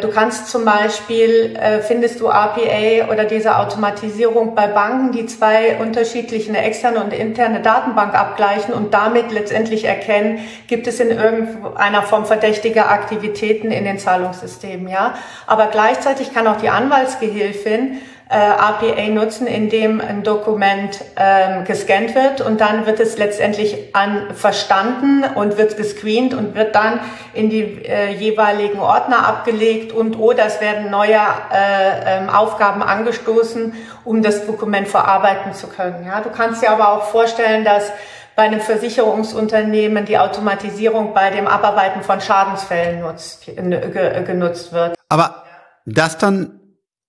du 0.00 0.08
kannst 0.08 0.48
zum 0.50 0.64
Beispiel, 0.64 1.56
äh, 1.56 1.80
findest 1.80 2.20
du 2.20 2.28
RPA 2.28 3.10
oder 3.10 3.24
diese 3.24 3.58
Automatisierung 3.58 4.54
bei 4.54 4.68
Banken, 4.68 5.10
die 5.10 5.26
zwei 5.26 5.76
unterschiedliche, 5.78 6.56
externe 6.56 7.02
und 7.02 7.12
interne 7.12 7.60
Datenbank 7.60 8.14
abgleichen 8.14 8.72
und 8.72 8.94
damit 8.94 9.32
letztendlich 9.32 9.84
erkennen, 9.84 10.38
gibt 10.68 10.86
es 10.86 11.00
in 11.00 11.10
irgendeiner 11.10 12.02
Form 12.02 12.24
verdächtige 12.24 12.86
Aktivitäten 12.86 13.72
in 13.72 13.84
den 13.84 13.98
Zahlungssystemen, 13.98 14.86
ja. 14.86 15.14
Aber 15.48 15.66
gleichzeitig 15.66 16.32
kann 16.32 16.46
auch 16.46 16.58
die 16.58 16.68
Anwaltsgehilfin 16.68 17.98
äh, 18.30 18.36
APA 18.36 19.08
nutzen, 19.10 19.46
indem 19.46 20.00
ein 20.00 20.22
Dokument 20.22 20.98
ähm, 21.16 21.64
gescannt 21.64 22.14
wird 22.14 22.40
und 22.40 22.60
dann 22.60 22.86
wird 22.86 22.98
es 22.98 23.18
letztendlich 23.18 23.94
an 23.94 24.34
verstanden 24.34 25.24
und 25.34 25.58
wird 25.58 25.76
gescreent 25.76 26.32
und 26.32 26.54
wird 26.54 26.74
dann 26.74 27.00
in 27.34 27.50
die 27.50 27.84
äh, 27.84 28.12
jeweiligen 28.12 28.78
Ordner 28.78 29.26
abgelegt 29.26 29.92
und 29.92 30.18
oder 30.18 30.46
es 30.46 30.60
werden 30.62 30.90
neue 30.90 31.18
äh, 31.52 32.18
ähm, 32.18 32.30
Aufgaben 32.30 32.82
angestoßen, 32.82 33.74
um 34.04 34.22
das 34.22 34.46
Dokument 34.46 34.88
verarbeiten 34.88 35.52
zu 35.52 35.66
können. 35.66 36.06
Ja, 36.06 36.22
du 36.22 36.30
kannst 36.30 36.62
dir 36.62 36.70
aber 36.70 36.92
auch 36.92 37.04
vorstellen, 37.04 37.62
dass 37.62 37.92
bei 38.36 38.44
einem 38.44 38.60
Versicherungsunternehmen 38.60 40.06
die 40.06 40.18
Automatisierung 40.18 41.12
bei 41.14 41.30
dem 41.30 41.46
Abarbeiten 41.46 42.02
von 42.02 42.20
Schadensfällen 42.20 43.00
nutzt, 43.00 43.46
genutzt 43.46 44.72
wird. 44.72 44.96
Aber 45.08 45.44
das 45.86 46.18
dann 46.18 46.63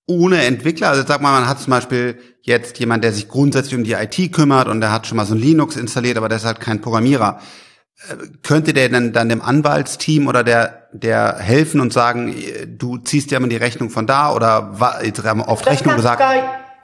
ohne 0.08 0.44
Entwickler, 0.46 0.90
also 0.90 1.04
sag 1.06 1.22
mal, 1.22 1.32
man 1.32 1.50
hat 1.50 1.60
zum 1.60 1.72
Beispiel 1.72 2.20
jetzt 2.42 2.80
jemand, 2.80 3.04
der 3.04 3.12
sich 3.12 3.28
grundsätzlich 3.28 3.76
um 3.76 3.84
die 3.84 3.94
IT 3.94 4.34
kümmert 4.34 4.68
und 4.68 4.82
der 4.82 4.92
hat 4.92 5.08
schon 5.08 5.18
mal 5.18 5.26
so 5.26 5.34
ein 5.34 5.40
Linux 5.40 5.76
installiert, 5.76 6.18
aber 6.18 6.30
der 6.30 6.38
ist 6.38 6.46
halt 6.46 6.60
kein 6.60 6.82
Programmierer. 6.82 7.40
Äh, 8.10 8.16
könnte 8.44 8.74
der 8.74 8.90
dann, 8.90 9.14
dann 9.14 9.30
dem 9.30 9.42
Anwaltsteam 9.42 10.28
oder 10.28 10.44
der, 10.44 10.90
der 10.94 11.38
helfen 11.40 11.80
und 11.82 11.92
sagen, 11.92 12.36
du 12.68 12.98
ziehst 12.98 13.32
ja 13.32 13.40
mal 13.40 13.50
die 13.50 13.56
Rechnung 13.56 13.90
von 13.90 14.06
da 14.06 14.32
oder 14.34 14.80
auf 15.42 15.66
Rechnung 15.66 15.96
gesagt? 15.96 16.22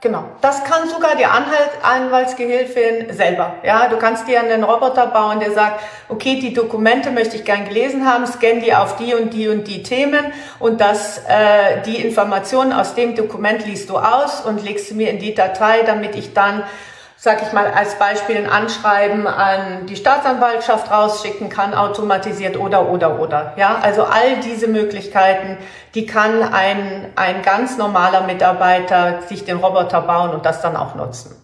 Genau. 0.02 0.24
Das 0.40 0.64
kann 0.64 0.88
sogar 0.88 1.14
die 1.14 1.26
Anhalt 1.26 1.70
Anwaltsgehilfin 1.80 3.14
selber. 3.14 3.54
Ja, 3.62 3.86
du 3.86 3.98
kannst 3.98 4.26
dir 4.26 4.40
einen 4.40 4.64
Roboter 4.64 5.06
bauen, 5.06 5.38
der 5.38 5.52
sagt, 5.52 5.80
okay, 6.08 6.40
die 6.40 6.52
Dokumente 6.52 7.12
möchte 7.12 7.36
ich 7.36 7.44
gern 7.44 7.68
gelesen 7.68 8.04
haben, 8.04 8.26
scan 8.26 8.58
die 8.60 8.74
auf 8.74 8.96
die 8.96 9.14
und 9.14 9.32
die 9.32 9.48
und 9.48 9.68
die 9.68 9.84
Themen 9.84 10.32
und 10.58 10.80
das, 10.80 11.18
äh, 11.28 11.82
die 11.86 12.04
Informationen 12.04 12.72
aus 12.72 12.96
dem 12.96 13.14
Dokument 13.14 13.64
liest 13.64 13.90
du 13.90 13.96
aus 13.96 14.40
und 14.40 14.64
legst 14.64 14.88
sie 14.88 14.94
mir 14.94 15.08
in 15.08 15.20
die 15.20 15.36
Datei, 15.36 15.82
damit 15.86 16.16
ich 16.16 16.34
dann 16.34 16.64
sag 17.24 17.40
ich 17.40 17.52
mal, 17.52 17.68
als 17.68 18.00
Beispiel 18.00 18.36
ein 18.36 18.50
Anschreiben 18.50 19.28
an 19.28 19.86
die 19.86 19.94
Staatsanwaltschaft 19.94 20.90
rausschicken 20.90 21.50
kann, 21.50 21.72
automatisiert 21.72 22.56
oder, 22.56 22.88
oder, 22.88 23.20
oder. 23.20 23.52
Ja, 23.56 23.78
also 23.80 24.02
all 24.02 24.40
diese 24.40 24.66
Möglichkeiten, 24.66 25.56
die 25.94 26.04
kann 26.04 26.42
ein, 26.42 27.12
ein 27.14 27.42
ganz 27.42 27.78
normaler 27.78 28.22
Mitarbeiter 28.22 29.22
sich 29.28 29.44
den 29.44 29.58
Roboter 29.58 30.00
bauen 30.00 30.30
und 30.30 30.44
das 30.44 30.62
dann 30.62 30.74
auch 30.74 30.96
nutzen. 30.96 31.41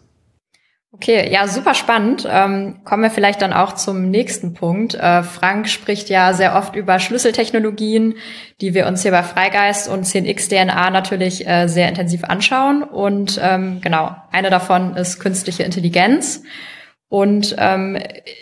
Okay, 0.90 1.30
ja, 1.30 1.46
super 1.46 1.74
spannend. 1.74 2.26
Ähm, 2.28 2.80
kommen 2.82 3.02
wir 3.02 3.10
vielleicht 3.10 3.42
dann 3.42 3.52
auch 3.52 3.74
zum 3.74 4.10
nächsten 4.10 4.54
Punkt. 4.54 4.94
Äh, 4.94 5.22
Frank 5.22 5.68
spricht 5.68 6.08
ja 6.08 6.32
sehr 6.32 6.56
oft 6.56 6.74
über 6.74 6.98
Schlüsseltechnologien, 6.98 8.14
die 8.62 8.72
wir 8.72 8.86
uns 8.86 9.02
hier 9.02 9.10
bei 9.10 9.22
Freigeist 9.22 9.88
und 9.88 10.06
10x 10.06 10.48
DNA 10.48 10.88
natürlich 10.88 11.46
äh, 11.46 11.68
sehr 11.68 11.90
intensiv 11.90 12.24
anschauen. 12.24 12.82
Und 12.82 13.38
ähm, 13.42 13.82
genau, 13.82 14.16
eine 14.32 14.48
davon 14.48 14.96
ist 14.96 15.20
künstliche 15.20 15.62
Intelligenz. 15.62 16.42
Und 17.10 17.56
ähm, 17.58 17.96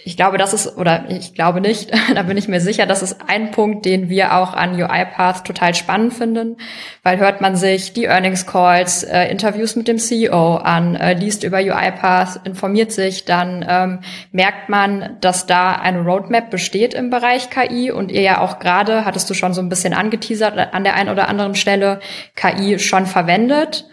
ich 0.04 0.16
glaube, 0.16 0.38
das 0.38 0.52
ist, 0.52 0.76
oder 0.76 1.04
ich 1.08 1.34
glaube 1.34 1.60
nicht, 1.60 1.92
da 2.14 2.24
bin 2.24 2.36
ich 2.36 2.48
mir 2.48 2.60
sicher, 2.60 2.84
das 2.84 3.00
ist 3.00 3.18
ein 3.28 3.52
Punkt, 3.52 3.84
den 3.86 4.08
wir 4.08 4.34
auch 4.34 4.54
an 4.54 4.74
UiPath 4.74 5.44
total 5.44 5.72
spannend 5.72 6.14
finden, 6.14 6.56
weil 7.04 7.18
hört 7.18 7.40
man 7.40 7.54
sich 7.54 7.92
die 7.92 8.06
Earnings 8.06 8.44
Calls, 8.44 9.04
äh, 9.04 9.26
Interviews 9.26 9.76
mit 9.76 9.86
dem 9.86 9.98
CEO 9.98 10.56
an, 10.56 10.96
äh, 10.96 11.12
liest 11.14 11.44
über 11.44 11.58
UiPath, 11.58 12.40
informiert 12.44 12.90
sich, 12.90 13.24
dann 13.24 13.64
ähm, 13.68 14.00
merkt 14.32 14.68
man, 14.68 15.16
dass 15.20 15.46
da 15.46 15.72
eine 15.72 16.00
Roadmap 16.00 16.50
besteht 16.50 16.92
im 16.92 17.08
Bereich 17.08 17.50
KI 17.50 17.92
und 17.92 18.10
ihr 18.10 18.22
ja 18.22 18.40
auch 18.40 18.58
gerade, 18.58 19.04
hattest 19.04 19.30
du 19.30 19.34
schon 19.34 19.54
so 19.54 19.60
ein 19.60 19.68
bisschen 19.68 19.94
angeteasert, 19.94 20.74
an 20.74 20.82
der 20.82 20.94
einen 20.94 21.10
oder 21.10 21.28
anderen 21.28 21.54
Stelle 21.54 22.00
KI 22.34 22.80
schon 22.80 23.06
verwendet. 23.06 23.84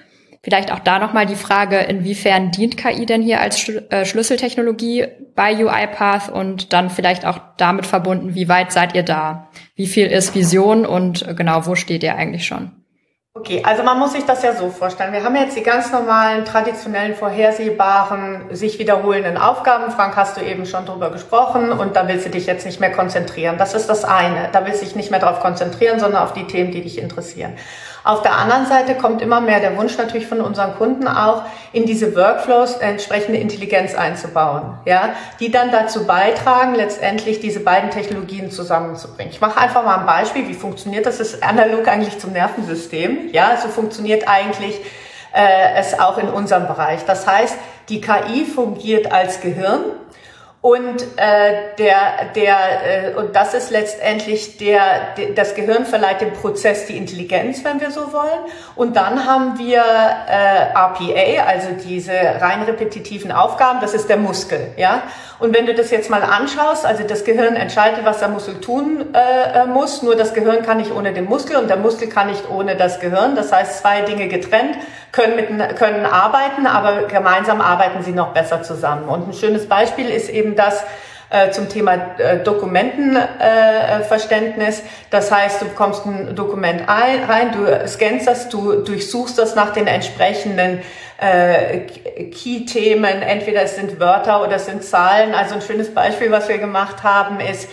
Vielleicht 0.43 0.73
auch 0.73 0.79
da 0.79 0.99
nochmal 0.99 1.25
die 1.25 1.37
Frage, 1.37 1.77
inwiefern 1.77 2.51
dient 2.51 2.75
KI 2.75 3.05
denn 3.05 3.21
hier 3.21 3.39
als 3.39 3.69
äh, 3.69 4.05
Schlüsseltechnologie 4.05 5.07
bei 5.35 5.55
UiPath 5.55 6.29
und 6.29 6.73
dann 6.73 6.89
vielleicht 6.89 7.25
auch 7.25 7.39
damit 7.55 7.85
verbunden, 7.85 8.35
wie 8.35 8.49
weit 8.49 8.73
seid 8.73 8.93
ihr 8.93 9.03
da? 9.03 9.47
Wie 9.75 9.87
viel 9.87 10.07
ist 10.07 10.35
Vision 10.35 10.85
und 10.85 11.25
äh, 11.25 11.33
genau, 11.33 11.65
wo 11.65 11.75
steht 11.75 12.03
ihr 12.03 12.15
eigentlich 12.15 12.45
schon? 12.45 12.71
Okay, 13.35 13.63
also 13.65 13.83
man 13.83 13.97
muss 13.97 14.11
sich 14.11 14.25
das 14.25 14.43
ja 14.43 14.53
so 14.53 14.69
vorstellen. 14.69 15.11
Wir 15.11 15.23
haben 15.23 15.35
jetzt 15.35 15.57
die 15.57 15.63
ganz 15.63 15.91
normalen, 15.91 16.45
traditionellen, 16.45 17.15
vorhersehbaren, 17.15 18.53
sich 18.55 18.77
wiederholenden 18.77 19.37
Aufgaben. 19.37 19.91
Frank, 19.91 20.15
hast 20.15 20.37
du 20.37 20.41
eben 20.41 20.65
schon 20.67 20.85
drüber 20.85 21.09
gesprochen 21.09 21.71
und 21.71 21.95
da 21.95 22.07
willst 22.07 22.27
du 22.27 22.29
dich 22.29 22.45
jetzt 22.45 22.65
nicht 22.65 22.79
mehr 22.79 22.91
konzentrieren. 22.91 23.57
Das 23.57 23.73
ist 23.73 23.87
das 23.87 24.03
eine. 24.03 24.49
Da 24.51 24.65
willst 24.65 24.81
du 24.81 24.85
dich 24.85 24.95
nicht 24.95 25.09
mehr 25.09 25.19
darauf 25.19 25.39
konzentrieren, 25.39 25.99
sondern 25.99 26.21
auf 26.21 26.33
die 26.33 26.45
Themen, 26.45 26.71
die 26.71 26.81
dich 26.81 26.99
interessieren. 26.99 27.53
Auf 28.03 28.21
der 28.21 28.37
anderen 28.37 28.65
Seite 28.65 28.95
kommt 28.95 29.21
immer 29.21 29.39
mehr 29.39 29.61
der 29.61 29.77
Wunsch 29.77 29.97
natürlich 29.97 30.27
von 30.27 30.41
unseren 30.41 30.75
Kunden 30.75 31.07
auch, 31.07 31.43
in 31.71 31.85
diese 31.85 32.15
Workflows 32.15 32.75
entsprechende 32.75 33.39
Intelligenz 33.39 33.95
einzubauen, 33.95 34.77
ja, 34.85 35.15
die 35.39 35.51
dann 35.51 35.71
dazu 35.71 36.05
beitragen, 36.05 36.75
letztendlich 36.75 37.39
diese 37.39 37.61
beiden 37.61 37.91
Technologien 37.91 38.51
zusammenzubringen. 38.51 39.31
Ich 39.31 39.39
mache 39.39 39.59
einfach 39.59 39.85
mal 39.85 39.99
ein 39.99 40.05
Beispiel, 40.05 40.47
wie 40.49 40.53
funktioniert 40.53 41.05
das? 41.05 41.17
Das 41.17 41.33
ist 41.33 41.43
analog 41.43 41.87
eigentlich 41.87 42.19
zum 42.19 42.33
Nervensystem, 42.33 43.29
ja, 43.31 43.57
so 43.61 43.69
funktioniert 43.69 44.27
eigentlich 44.27 44.79
äh, 45.33 45.75
es 45.77 45.99
auch 45.99 46.17
in 46.17 46.27
unserem 46.27 46.67
Bereich. 46.67 47.05
Das 47.05 47.25
heißt, 47.25 47.57
die 47.89 48.01
KI 48.01 48.45
fungiert 48.45 49.11
als 49.11 49.41
Gehirn, 49.41 49.81
und 50.63 51.01
äh, 51.17 51.75
der, 51.77 52.31
der, 52.33 52.55
äh, 52.85 53.15
und 53.15 53.35
das 53.35 53.53
ist 53.53 53.69
letztendlich 53.69 54.57
der, 54.57 55.13
der, 55.17 55.31
das 55.31 55.55
Gehirn 55.55 55.85
verleiht 55.85 56.21
dem 56.21 56.31
Prozess 56.31 56.85
die 56.85 56.95
Intelligenz, 56.95 57.65
wenn 57.65 57.81
wir 57.81 57.91
so 57.91 58.13
wollen. 58.13 58.39
Und 58.77 58.95
dann 58.95 59.25
haben 59.25 59.59
wir 59.59 59.81
äh, 59.81 60.71
RPA, 60.73 61.43
also 61.45 61.67
diese 61.85 62.13
rein 62.13 62.61
repetitiven 62.63 63.33
Aufgaben, 63.33 63.81
das 63.81 63.93
ist 63.93 64.07
der 64.07 64.15
Muskel, 64.15 64.71
ja. 64.77 65.03
Und 65.37 65.53
wenn 65.53 65.65
du 65.65 65.73
das 65.73 65.91
jetzt 65.91 66.09
mal 66.09 66.23
anschaust, 66.23 66.85
also 66.85 67.03
das 67.03 67.25
Gehirn 67.25 67.57
entscheidet, 67.57 68.05
was 68.05 68.19
der 68.19 68.29
Muskel 68.29 68.61
tun 68.61 69.13
äh, 69.13 69.63
äh 69.63 69.65
muss, 69.65 70.01
nur 70.01 70.15
das 70.15 70.33
Gehirn 70.33 70.63
kann 70.63 70.77
nicht 70.77 70.93
ohne 70.93 71.11
den 71.11 71.25
Muskel 71.25 71.57
und 71.57 71.67
der 71.67 71.75
Muskel 71.75 72.07
kann 72.07 72.27
nicht 72.27 72.49
ohne 72.49 72.77
das 72.77 73.01
Gehirn. 73.01 73.35
Das 73.35 73.51
heißt, 73.51 73.79
zwei 73.79 74.03
Dinge 74.03 74.29
getrennt 74.29 74.77
können, 75.13 75.37
mit, 75.37 75.47
können 75.77 76.05
arbeiten, 76.05 76.67
aber 76.67 77.03
gemeinsam 77.03 77.61
arbeiten 77.61 78.03
sie 78.03 78.11
noch 78.11 78.33
besser 78.33 78.63
zusammen. 78.63 79.07
Und 79.07 79.29
ein 79.29 79.33
schönes 79.33 79.69
Beispiel 79.69 80.09
ist 80.09 80.29
eben 80.29 80.57
das, 80.57 80.83
äh, 81.33 81.51
zum 81.51 81.67
Thema 81.67 81.95
äh, 82.19 82.43
Dokumentenverständnis. 82.43 84.83
Das 85.09 85.31
heißt, 85.31 85.63
du 85.63 85.65
bekommst 85.65 86.05
ein 86.05 86.35
Dokument 86.35 86.87
ein, 86.87 87.23
rein, 87.23 87.51
du 87.51 87.65
scannst 87.87 88.27
das, 88.27 88.49
du 88.49 88.83
durchsuchst 88.83 89.39
das 89.39 89.55
nach 89.55 89.73
den 89.73 89.87
entsprechenden 89.87 90.83
äh, 91.17 91.87
Key-Themen. 92.29 93.23
Entweder 93.23 93.63
es 93.63 93.77
sind 93.77 93.99
Wörter 93.99 94.43
oder 94.43 94.57
es 94.57 94.67
sind 94.67 94.83
Zahlen. 94.83 95.33
Also 95.33 95.55
ein 95.55 95.63
schönes 95.63 95.91
Beispiel, 95.91 96.29
was 96.29 96.49
wir 96.49 96.59
gemacht 96.59 97.01
haben, 97.01 97.39
ist, 97.39 97.67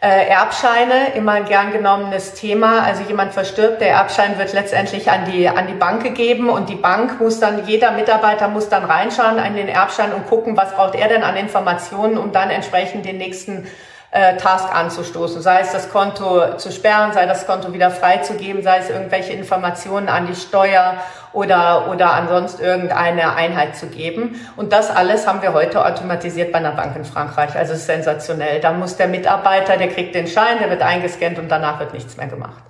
äh, 0.00 0.28
Erbscheine, 0.28 1.14
immer 1.14 1.32
ein 1.32 1.44
gern 1.46 1.72
genommenes 1.72 2.34
Thema. 2.34 2.82
Also 2.82 3.02
jemand 3.02 3.32
verstirbt, 3.32 3.80
der 3.80 3.90
Erbschein 3.90 4.38
wird 4.38 4.52
letztendlich 4.52 5.10
an 5.10 5.24
die, 5.24 5.48
an 5.48 5.66
die 5.66 5.74
Bank 5.74 6.02
gegeben 6.02 6.48
und 6.48 6.68
die 6.68 6.76
Bank 6.76 7.20
muss 7.20 7.40
dann, 7.40 7.66
jeder 7.66 7.90
Mitarbeiter 7.92 8.48
muss 8.48 8.68
dann 8.68 8.84
reinschauen 8.84 9.38
an 9.38 9.56
den 9.56 9.68
Erbschein 9.68 10.12
und 10.12 10.28
gucken, 10.28 10.56
was 10.56 10.72
braucht 10.72 10.94
er 10.94 11.08
denn 11.08 11.22
an 11.22 11.36
Informationen, 11.36 12.16
um 12.16 12.32
dann 12.32 12.50
entsprechend 12.50 13.06
den 13.06 13.18
nächsten 13.18 13.66
äh, 14.10 14.36
Task 14.38 14.74
anzustoßen, 14.74 15.42
sei 15.42 15.60
es 15.60 15.72
das 15.72 15.90
Konto 15.90 16.56
zu 16.56 16.72
sperren, 16.72 17.12
sei 17.12 17.26
das 17.26 17.46
Konto 17.46 17.74
wieder 17.74 17.90
freizugeben, 17.90 18.62
sei 18.62 18.78
es 18.78 18.88
irgendwelche 18.88 19.34
Informationen 19.34 20.08
an 20.08 20.26
die 20.26 20.34
Steuer 20.34 20.94
oder, 21.34 21.90
oder 21.90 22.14
ansonsten 22.14 22.62
irgendeine 22.62 23.34
Einheit 23.34 23.76
zu 23.76 23.86
geben. 23.86 24.40
Und 24.56 24.72
das 24.72 24.90
alles 24.90 25.26
haben 25.26 25.42
wir 25.42 25.52
heute 25.52 25.84
automatisiert 25.84 26.52
bei 26.52 26.58
einer 26.58 26.72
Bank 26.72 26.96
in 26.96 27.04
Frankreich. 27.04 27.54
Also 27.54 27.74
sensationell. 27.74 28.60
Da 28.60 28.72
muss 28.72 28.96
der 28.96 29.08
Mitarbeiter, 29.08 29.76
der 29.76 29.88
kriegt 29.88 30.14
den 30.14 30.26
Schein, 30.26 30.58
der 30.58 30.70
wird 30.70 30.80
eingescannt 30.80 31.38
und 31.38 31.50
danach 31.50 31.78
wird 31.78 31.92
nichts 31.92 32.16
mehr 32.16 32.28
gemacht. 32.28 32.62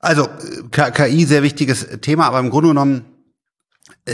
Also 0.00 0.28
KI, 0.70 1.24
sehr 1.24 1.42
wichtiges 1.42 2.00
Thema, 2.02 2.26
aber 2.26 2.40
im 2.40 2.50
Grunde 2.50 2.68
genommen 2.68 3.15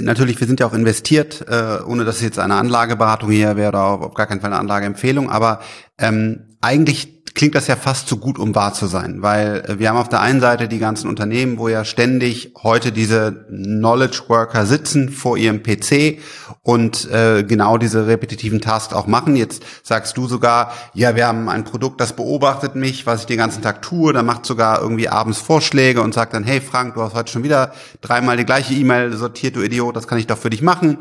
Natürlich, 0.01 0.41
wir 0.41 0.47
sind 0.47 0.59
ja 0.61 0.67
auch 0.67 0.73
investiert, 0.73 1.45
äh, 1.49 1.83
ohne 1.85 2.05
dass 2.05 2.17
es 2.17 2.23
jetzt 2.23 2.39
eine 2.39 2.55
Anlageberatung 2.55 3.31
hier 3.31 3.57
wäre 3.57 3.69
oder 3.69 3.85
auf 3.85 4.15
gar 4.15 4.27
keinen 4.27 4.41
Fall 4.41 4.51
eine 4.51 4.61
Anlageempfehlung, 4.61 5.29
aber 5.31 5.61
ähm, 5.99 6.57
eigentlich 6.63 7.22
klingt 7.35 7.55
das 7.55 7.67
ja 7.67 7.77
fast 7.77 8.09
zu 8.09 8.17
gut, 8.17 8.39
um 8.39 8.55
wahr 8.55 8.75
zu 8.75 8.87
sein, 8.87 9.23
weil 9.23 9.65
äh, 9.67 9.79
wir 9.79 9.89
haben 9.89 9.97
auf 9.97 10.09
der 10.09 10.21
einen 10.21 10.41
Seite 10.41 10.69
die 10.69 10.79
ganzen 10.79 11.09
Unternehmen, 11.09 11.59
wo 11.59 11.69
ja 11.69 11.85
ständig 11.85 12.53
heute 12.63 12.93
diese 12.93 13.47
Knowledge 13.49 14.23
Worker 14.29 14.67
sitzen 14.67 15.09
vor 15.09 15.37
ihrem 15.37 15.63
PC 15.63 16.19
und 16.63 17.11
äh, 17.11 17.45
genau 17.45 17.79
diese 17.79 18.07
repetitiven 18.07 18.61
Tasks 18.61 18.95
auch 18.95 19.07
machen. 19.07 19.37
Jetzt 19.37 19.63
sagst 19.83 20.17
du 20.17 20.27
sogar, 20.27 20.73
ja, 20.95 21.17
wir 21.17 21.27
haben 21.27 21.49
ein 21.49 21.65
Produkt, 21.65 22.01
das 22.01 22.15
beobachtet 22.15 22.75
mich, 22.75 23.07
was 23.07 23.21
ich 23.21 23.27
den 23.27 23.39
ganzen 23.39 23.63
Tag 23.63 23.83
tue, 23.83 24.13
da 24.13 24.23
macht 24.23 24.47
sogar 24.47 24.81
irgendwie 24.81 25.09
abends 25.09 25.39
Vorschläge 25.39 26.03
und 26.03 26.15
sagt 26.15 26.35
dann, 26.35 26.45
hey 26.45 26.61
Frank, 26.61 26.95
du 26.95 27.03
hast 27.03 27.15
heute 27.15 27.33
schon 27.33 27.43
wieder 27.43 27.73
dreimal 28.01 28.37
die 28.37 28.45
gleiche 28.45 28.75
E-Mail 28.75 29.13
sortiert, 29.17 29.57
du 29.57 29.63
Idiot, 29.63 29.97
das 29.97 30.07
kann 30.07 30.19
ich 30.19 30.27
doch 30.27 30.39
für 30.39 30.51
dich 30.51 30.63
machen. 30.63 30.99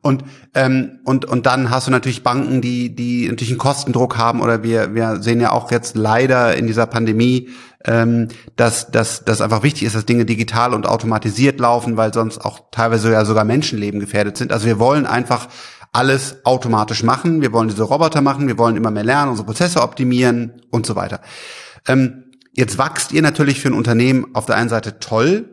Und 0.00 0.24
ähm, 0.54 1.00
und 1.04 1.24
und 1.24 1.46
dann 1.46 1.70
hast 1.70 1.86
du 1.86 1.90
natürlich 1.90 2.22
Banken, 2.22 2.60
die 2.60 2.94
die 2.94 3.28
natürlich 3.28 3.50
einen 3.50 3.58
Kostendruck 3.58 4.16
haben 4.16 4.40
oder 4.40 4.62
wir 4.62 4.94
wir 4.94 5.22
sehen 5.22 5.40
ja 5.40 5.52
auch 5.52 5.70
jetzt 5.72 5.96
leider 5.96 6.56
in 6.56 6.68
dieser 6.68 6.86
Pandemie, 6.86 7.48
ähm, 7.84 8.28
dass, 8.54 8.90
dass, 8.90 9.24
dass 9.24 9.40
einfach 9.40 9.64
wichtig 9.64 9.82
ist, 9.82 9.96
dass 9.96 10.06
Dinge 10.06 10.24
digital 10.24 10.72
und 10.74 10.86
automatisiert 10.86 11.58
laufen, 11.58 11.96
weil 11.96 12.14
sonst 12.14 12.38
auch 12.38 12.60
teilweise 12.70 13.10
ja 13.10 13.24
sogar 13.24 13.44
Menschenleben 13.44 13.98
gefährdet 13.98 14.36
sind. 14.36 14.52
Also 14.52 14.66
wir 14.66 14.78
wollen 14.78 15.06
einfach 15.06 15.48
alles 15.92 16.36
automatisch 16.44 17.02
machen. 17.02 17.42
Wir 17.42 17.52
wollen 17.52 17.68
diese 17.68 17.82
Roboter 17.82 18.22
machen. 18.22 18.48
Wir 18.48 18.58
wollen 18.58 18.76
immer 18.76 18.90
mehr 18.90 19.04
lernen, 19.04 19.30
unsere 19.30 19.46
Prozesse 19.46 19.82
optimieren 19.82 20.62
und 20.70 20.86
so 20.86 20.96
weiter. 20.96 21.20
Ähm, 21.86 22.24
jetzt 22.52 22.78
wächst 22.78 23.12
ihr 23.12 23.22
natürlich 23.22 23.60
für 23.60 23.68
ein 23.68 23.74
Unternehmen 23.74 24.34
auf 24.34 24.46
der 24.46 24.56
einen 24.56 24.70
Seite 24.70 25.00
toll, 25.00 25.51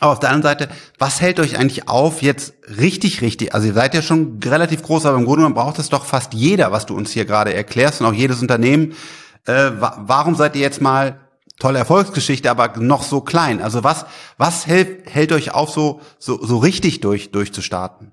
aber 0.00 0.12
auf 0.12 0.18
der 0.18 0.30
anderen 0.30 0.58
Seite, 0.58 0.68
was 0.98 1.20
hält 1.20 1.38
euch 1.38 1.58
eigentlich 1.58 1.88
auf, 1.88 2.22
jetzt 2.22 2.54
richtig, 2.66 3.20
richtig, 3.20 3.54
also 3.54 3.68
ihr 3.68 3.74
seid 3.74 3.94
ja 3.94 4.00
schon 4.00 4.40
relativ 4.42 4.82
groß, 4.82 5.04
aber 5.06 5.18
im 5.18 5.26
Grunde 5.26 5.40
genommen 5.40 5.54
braucht 5.54 5.78
es 5.78 5.90
doch 5.90 6.06
fast 6.06 6.32
jeder, 6.32 6.72
was 6.72 6.86
du 6.86 6.96
uns 6.96 7.12
hier 7.12 7.26
gerade 7.26 7.52
erklärst 7.54 8.00
und 8.00 8.06
auch 8.06 8.14
jedes 8.14 8.40
Unternehmen. 8.40 8.94
Äh, 9.44 9.70
warum 9.78 10.34
seid 10.34 10.56
ihr 10.56 10.62
jetzt 10.62 10.80
mal 10.80 11.20
tolle 11.58 11.78
Erfolgsgeschichte, 11.78 12.50
aber 12.50 12.78
noch 12.78 13.02
so 13.02 13.20
klein? 13.20 13.60
Also 13.60 13.84
was, 13.84 14.06
was 14.38 14.66
hält, 14.66 15.10
hält 15.10 15.32
euch 15.32 15.52
auf, 15.52 15.70
so, 15.70 16.00
so, 16.18 16.44
so 16.44 16.58
richtig 16.58 17.00
durch, 17.00 17.30
durchzustarten? 17.30 18.12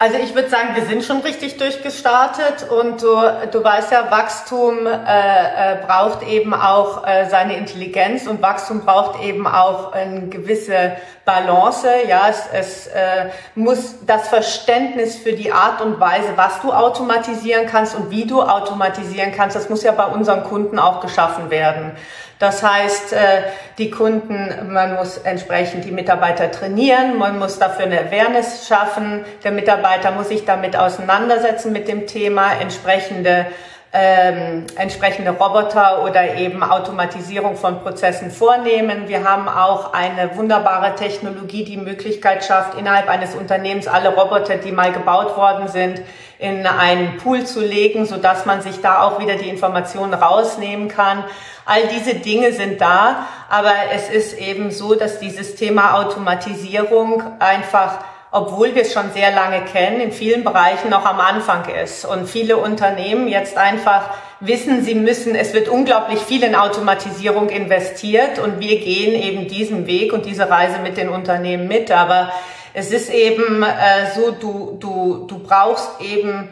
Also 0.00 0.16
ich 0.16 0.32
würde 0.36 0.48
sagen, 0.48 0.76
wir 0.76 0.84
sind 0.84 1.02
schon 1.02 1.22
richtig 1.22 1.56
durchgestartet 1.56 2.70
und 2.70 3.02
du, 3.02 3.16
du 3.50 3.64
weißt 3.64 3.90
ja, 3.90 4.08
Wachstum 4.12 4.86
äh, 4.86 4.92
äh, 4.92 5.76
braucht 5.84 6.22
eben 6.22 6.54
auch 6.54 7.04
äh, 7.04 7.28
seine 7.28 7.56
Intelligenz 7.56 8.28
und 8.28 8.40
Wachstum 8.40 8.82
braucht 8.82 9.20
eben 9.20 9.48
auch 9.48 9.90
eine 9.92 10.28
gewisse 10.28 10.92
Balance. 11.24 11.88
Ja, 12.06 12.28
es, 12.28 12.46
es 12.52 12.86
äh, 12.86 13.30
muss 13.56 13.96
das 14.06 14.28
Verständnis 14.28 15.16
für 15.16 15.32
die 15.32 15.50
Art 15.50 15.80
und 15.80 15.98
Weise, 15.98 16.28
was 16.36 16.60
du 16.60 16.72
automatisieren 16.72 17.66
kannst 17.66 17.96
und 17.96 18.12
wie 18.12 18.24
du 18.24 18.40
automatisieren 18.40 19.32
kannst, 19.36 19.56
das 19.56 19.68
muss 19.68 19.82
ja 19.82 19.90
bei 19.90 20.06
unseren 20.06 20.44
Kunden 20.44 20.78
auch 20.78 21.00
geschaffen 21.00 21.50
werden. 21.50 21.90
Das 22.38 22.62
heißt, 22.62 23.12
äh, 23.12 23.42
die 23.78 23.90
Kunden, 23.90 24.72
man 24.72 24.94
muss 24.94 25.18
entsprechend 25.18 25.84
die 25.84 25.90
Mitarbeiter 25.90 26.50
trainieren, 26.50 27.18
man 27.18 27.38
muss 27.38 27.58
dafür 27.58 27.86
eine 27.86 28.00
Awareness 28.00 28.68
schaffen, 28.68 29.24
der 29.42 29.50
Mitarbeiter 29.50 30.12
muss 30.12 30.28
sich 30.28 30.44
damit 30.44 30.76
auseinandersetzen 30.76 31.72
mit 31.72 31.88
dem 31.88 32.06
Thema, 32.06 32.52
entsprechende 32.60 33.46
ähm, 33.92 34.66
entsprechende 34.76 35.30
Roboter 35.30 36.04
oder 36.04 36.36
eben 36.36 36.62
Automatisierung 36.62 37.56
von 37.56 37.80
Prozessen 37.80 38.30
vornehmen. 38.30 39.08
Wir 39.08 39.24
haben 39.24 39.48
auch 39.48 39.94
eine 39.94 40.36
wunderbare 40.36 40.94
Technologie, 40.94 41.64
die 41.64 41.78
Möglichkeit 41.78 42.44
schafft, 42.44 42.78
innerhalb 42.78 43.08
eines 43.08 43.34
Unternehmens 43.34 43.88
alle 43.88 44.14
Roboter, 44.14 44.56
die 44.56 44.72
mal 44.72 44.92
gebaut 44.92 45.36
worden 45.38 45.68
sind, 45.68 46.02
in 46.38 46.66
einen 46.66 47.16
Pool 47.16 47.44
zu 47.44 47.60
legen, 47.60 48.04
so 48.04 48.16
dass 48.18 48.44
man 48.44 48.60
sich 48.60 48.80
da 48.82 49.02
auch 49.02 49.20
wieder 49.20 49.36
die 49.36 49.48
Informationen 49.48 50.12
rausnehmen 50.12 50.88
kann. 50.88 51.24
All 51.64 51.86
diese 51.88 52.14
Dinge 52.14 52.52
sind 52.52 52.80
da, 52.80 53.26
aber 53.48 53.72
es 53.94 54.10
ist 54.10 54.38
eben 54.38 54.70
so, 54.70 54.94
dass 54.94 55.18
dieses 55.18 55.54
Thema 55.54 55.94
Automatisierung 55.94 57.22
einfach 57.38 58.00
obwohl 58.30 58.74
wir 58.74 58.82
es 58.82 58.92
schon 58.92 59.10
sehr 59.12 59.30
lange 59.30 59.62
kennen, 59.62 60.00
in 60.00 60.12
vielen 60.12 60.44
Bereichen 60.44 60.90
noch 60.90 61.06
am 61.06 61.18
Anfang 61.20 61.64
ist. 61.82 62.04
Und 62.04 62.28
viele 62.28 62.58
Unternehmen 62.58 63.28
jetzt 63.28 63.56
einfach 63.56 64.10
wissen, 64.40 64.84
sie 64.84 64.94
müssen, 64.94 65.34
es 65.34 65.54
wird 65.54 65.68
unglaublich 65.68 66.20
viel 66.20 66.42
in 66.42 66.54
Automatisierung 66.54 67.48
investiert 67.48 68.38
und 68.38 68.60
wir 68.60 68.78
gehen 68.80 69.14
eben 69.14 69.48
diesen 69.48 69.86
Weg 69.86 70.12
und 70.12 70.26
diese 70.26 70.48
Reise 70.48 70.78
mit 70.80 70.96
den 70.96 71.08
Unternehmen 71.08 71.68
mit. 71.68 71.90
Aber 71.90 72.30
es 72.74 72.92
ist 72.92 73.10
eben 73.10 73.62
äh, 73.62 74.10
so, 74.14 74.30
du, 74.32 74.76
du, 74.78 75.26
du 75.26 75.38
brauchst 75.38 76.00
eben 76.00 76.50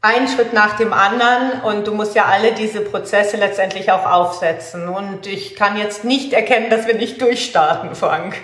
einen 0.00 0.28
Schritt 0.28 0.52
nach 0.52 0.76
dem 0.76 0.92
anderen 0.92 1.60
und 1.62 1.86
du 1.86 1.92
musst 1.92 2.14
ja 2.14 2.24
alle 2.24 2.52
diese 2.52 2.80
Prozesse 2.80 3.36
letztendlich 3.36 3.90
auch 3.90 4.06
aufsetzen. 4.06 4.88
Und 4.88 5.26
ich 5.26 5.56
kann 5.56 5.76
jetzt 5.76 6.04
nicht 6.04 6.32
erkennen, 6.32 6.70
dass 6.70 6.86
wir 6.86 6.94
nicht 6.94 7.20
durchstarten, 7.20 7.94
Frank. 7.94 8.36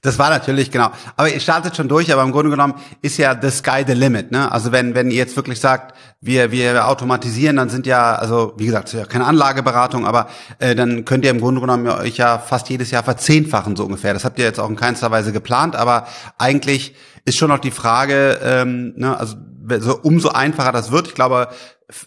Das 0.00 0.18
war 0.18 0.30
natürlich, 0.30 0.70
genau. 0.70 0.90
Aber 1.16 1.28
ihr 1.28 1.40
startet 1.40 1.76
schon 1.76 1.88
durch, 1.88 2.12
aber 2.12 2.22
im 2.22 2.30
Grunde 2.30 2.50
genommen 2.50 2.74
ist 3.02 3.16
ja 3.16 3.36
the 3.40 3.50
sky 3.50 3.84
the 3.86 3.94
limit, 3.94 4.30
ne? 4.30 4.50
Also 4.52 4.70
wenn, 4.70 4.94
wenn 4.94 5.10
ihr 5.10 5.16
jetzt 5.16 5.34
wirklich 5.34 5.58
sagt, 5.58 5.94
wir, 6.20 6.52
wir 6.52 6.86
automatisieren, 6.86 7.56
dann 7.56 7.68
sind 7.68 7.86
ja, 7.86 8.14
also 8.14 8.54
wie 8.56 8.66
gesagt, 8.66 8.92
ja 8.92 9.04
keine 9.06 9.26
Anlageberatung, 9.26 10.06
aber 10.06 10.28
äh, 10.60 10.74
dann 10.74 11.04
könnt 11.04 11.24
ihr 11.24 11.30
im 11.30 11.40
Grunde 11.40 11.60
genommen 11.60 11.88
euch 11.88 12.16
ja 12.16 12.38
fast 12.38 12.68
jedes 12.68 12.90
Jahr 12.90 13.02
verzehnfachen, 13.02 13.74
so 13.74 13.84
ungefähr. 13.84 14.14
Das 14.14 14.24
habt 14.24 14.38
ihr 14.38 14.44
jetzt 14.44 14.60
auch 14.60 14.70
in 14.70 14.76
keinster 14.76 15.10
Weise 15.10 15.32
geplant, 15.32 15.74
aber 15.74 16.06
eigentlich 16.38 16.94
ist 17.24 17.36
schon 17.36 17.48
noch 17.48 17.58
die 17.58 17.72
Frage, 17.72 18.38
ähm, 18.42 18.94
ne, 18.96 19.18
also 19.18 19.36
so, 19.80 19.98
umso 20.02 20.30
einfacher 20.30 20.72
das 20.72 20.90
wird. 20.90 21.08
Ich 21.08 21.14
glaube, 21.14 21.48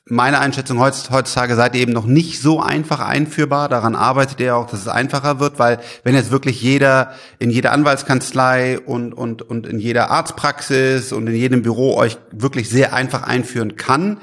meine 0.05 0.39
Einschätzung 0.39 0.79
heutzutage 0.79 1.55
seid 1.55 1.75
ihr 1.75 1.81
eben 1.81 1.91
noch 1.91 2.05
nicht 2.05 2.39
so 2.39 2.59
einfach 2.59 2.99
einführbar. 2.99 3.67
Daran 3.67 3.95
arbeitet 3.95 4.39
ihr 4.39 4.55
auch, 4.55 4.69
dass 4.69 4.81
es 4.81 4.87
einfacher 4.87 5.39
wird, 5.39 5.57
weil 5.57 5.79
wenn 6.03 6.13
jetzt 6.13 6.29
wirklich 6.29 6.61
jeder 6.61 7.13
in 7.39 7.49
jeder 7.49 7.71
Anwaltskanzlei 7.71 8.79
und, 8.79 9.13
und, 9.13 9.41
und 9.41 9.65
in 9.65 9.79
jeder 9.79 10.11
Arztpraxis 10.11 11.11
und 11.11 11.25
in 11.25 11.35
jedem 11.35 11.63
Büro 11.63 11.95
euch 11.95 12.19
wirklich 12.31 12.69
sehr 12.69 12.93
einfach 12.93 13.23
einführen 13.23 13.75
kann, 13.75 14.19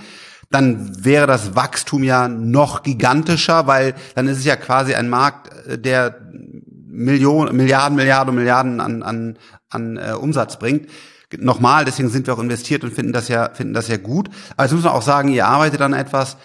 dann 0.50 1.04
wäre 1.04 1.26
das 1.26 1.56
Wachstum 1.56 2.04
ja 2.04 2.28
noch 2.28 2.82
gigantischer, 2.82 3.66
weil 3.66 3.94
dann 4.14 4.28
ist 4.28 4.38
es 4.38 4.44
ja 4.44 4.56
quasi 4.56 4.94
ein 4.94 5.10
Markt, 5.10 5.50
äh, 5.66 5.76
der 5.76 6.20
Millionen, 6.86 7.56
Milliarden, 7.56 7.96
Milliarden, 7.96 8.34
Milliarden 8.34 8.80
an, 8.80 9.02
an, 9.02 9.38
an 9.70 9.96
äh, 9.96 10.12
Umsatz 10.12 10.58
bringt 10.58 10.88
nochmal, 11.36 11.84
deswegen 11.84 12.08
sind 12.08 12.26
wir 12.26 12.34
auch 12.34 12.38
investiert 12.38 12.84
und 12.84 12.92
finden 12.92 13.12
das 13.12 13.28
ja, 13.28 13.50
finden 13.52 13.74
das 13.74 13.88
ja 13.88 13.96
gut. 13.96 14.28
Aber 14.56 14.64
jetzt 14.64 14.72
muss 14.72 14.84
man 14.84 14.92
auch 14.92 15.02
sagen, 15.02 15.28
ihr 15.28 15.46
arbeitet 15.46 15.80
an 15.82 15.92
etwas, 15.92 16.36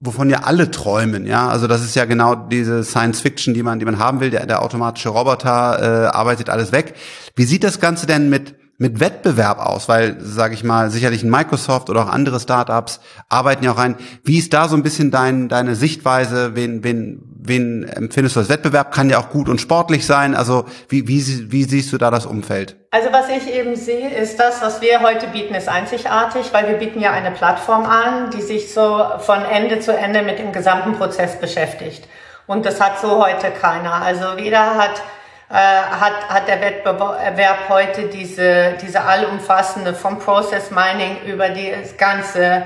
wovon 0.00 0.30
ja 0.30 0.42
alle 0.44 0.70
träumen, 0.70 1.26
ja. 1.26 1.48
Also 1.48 1.66
das 1.66 1.82
ist 1.82 1.94
ja 1.94 2.04
genau 2.04 2.34
diese 2.34 2.84
Science 2.84 3.20
Fiction, 3.20 3.54
die 3.54 3.62
man, 3.62 3.78
die 3.78 3.84
man 3.84 3.98
haben 3.98 4.20
will. 4.20 4.30
Der, 4.30 4.46
der 4.46 4.62
automatische 4.62 5.08
Roboter 5.10 5.78
äh, 5.80 6.06
arbeitet 6.08 6.50
alles 6.50 6.72
weg. 6.72 6.94
Wie 7.36 7.44
sieht 7.44 7.64
das 7.64 7.80
Ganze 7.80 8.06
denn 8.06 8.28
mit 8.28 8.54
mit 8.78 9.00
Wettbewerb 9.00 9.58
aus? 9.58 9.88
Weil, 9.88 10.16
sage 10.20 10.54
ich 10.54 10.64
mal, 10.64 10.90
sicherlich 10.90 11.22
ein 11.22 11.30
Microsoft 11.30 11.90
oder 11.90 12.04
auch 12.04 12.08
andere 12.08 12.40
Startups 12.40 13.00
arbeiten 13.28 13.64
ja 13.64 13.72
auch 13.72 13.78
rein. 13.78 13.96
Wie 14.24 14.38
ist 14.38 14.54
da 14.54 14.68
so 14.68 14.76
ein 14.76 14.82
bisschen 14.82 15.10
dein, 15.10 15.48
deine 15.48 15.74
Sichtweise? 15.74 16.54
Wen, 16.54 16.84
wen, 16.84 17.20
wen 17.38 17.82
empfindest 17.82 18.36
du 18.36 18.40
als 18.40 18.48
Wettbewerb? 18.48 18.92
Kann 18.92 19.10
ja 19.10 19.18
auch 19.18 19.30
gut 19.30 19.48
und 19.48 19.60
sportlich 19.60 20.06
sein. 20.06 20.34
Also 20.34 20.64
wie, 20.88 21.06
wie, 21.08 21.52
wie 21.52 21.64
siehst 21.64 21.92
du 21.92 21.98
da 21.98 22.10
das 22.10 22.24
Umfeld? 22.24 22.76
Also 22.90 23.12
was 23.12 23.28
ich 23.28 23.52
eben 23.52 23.76
sehe, 23.76 24.08
ist 24.08 24.38
das, 24.38 24.62
was 24.62 24.80
wir 24.80 25.02
heute 25.02 25.26
bieten, 25.26 25.54
ist 25.54 25.68
einzigartig, 25.68 26.52
weil 26.52 26.68
wir 26.68 26.76
bieten 26.78 27.00
ja 27.00 27.10
eine 27.10 27.32
Plattform 27.32 27.84
an, 27.84 28.30
die 28.30 28.40
sich 28.40 28.72
so 28.72 29.04
von 29.18 29.42
Ende 29.44 29.80
zu 29.80 29.94
Ende 29.94 30.22
mit 30.22 30.38
dem 30.38 30.52
gesamten 30.52 30.92
Prozess 30.92 31.38
beschäftigt. 31.38 32.08
Und 32.46 32.64
das 32.64 32.80
hat 32.80 32.98
so 32.98 33.22
heute 33.22 33.50
keiner. 33.50 33.92
Also 33.92 34.24
weder 34.36 34.76
hat 34.76 35.02
äh, 35.50 35.54
hat, 35.54 36.28
hat 36.28 36.48
der 36.48 36.60
Wettbewerb 36.60 37.68
heute 37.68 38.02
diese, 38.08 38.74
diese 38.82 39.00
allumfassende 39.00 39.94
vom 39.94 40.18
Process 40.18 40.70
Mining 40.70 41.18
über 41.26 41.48
das 41.48 41.96
ganze 41.96 42.64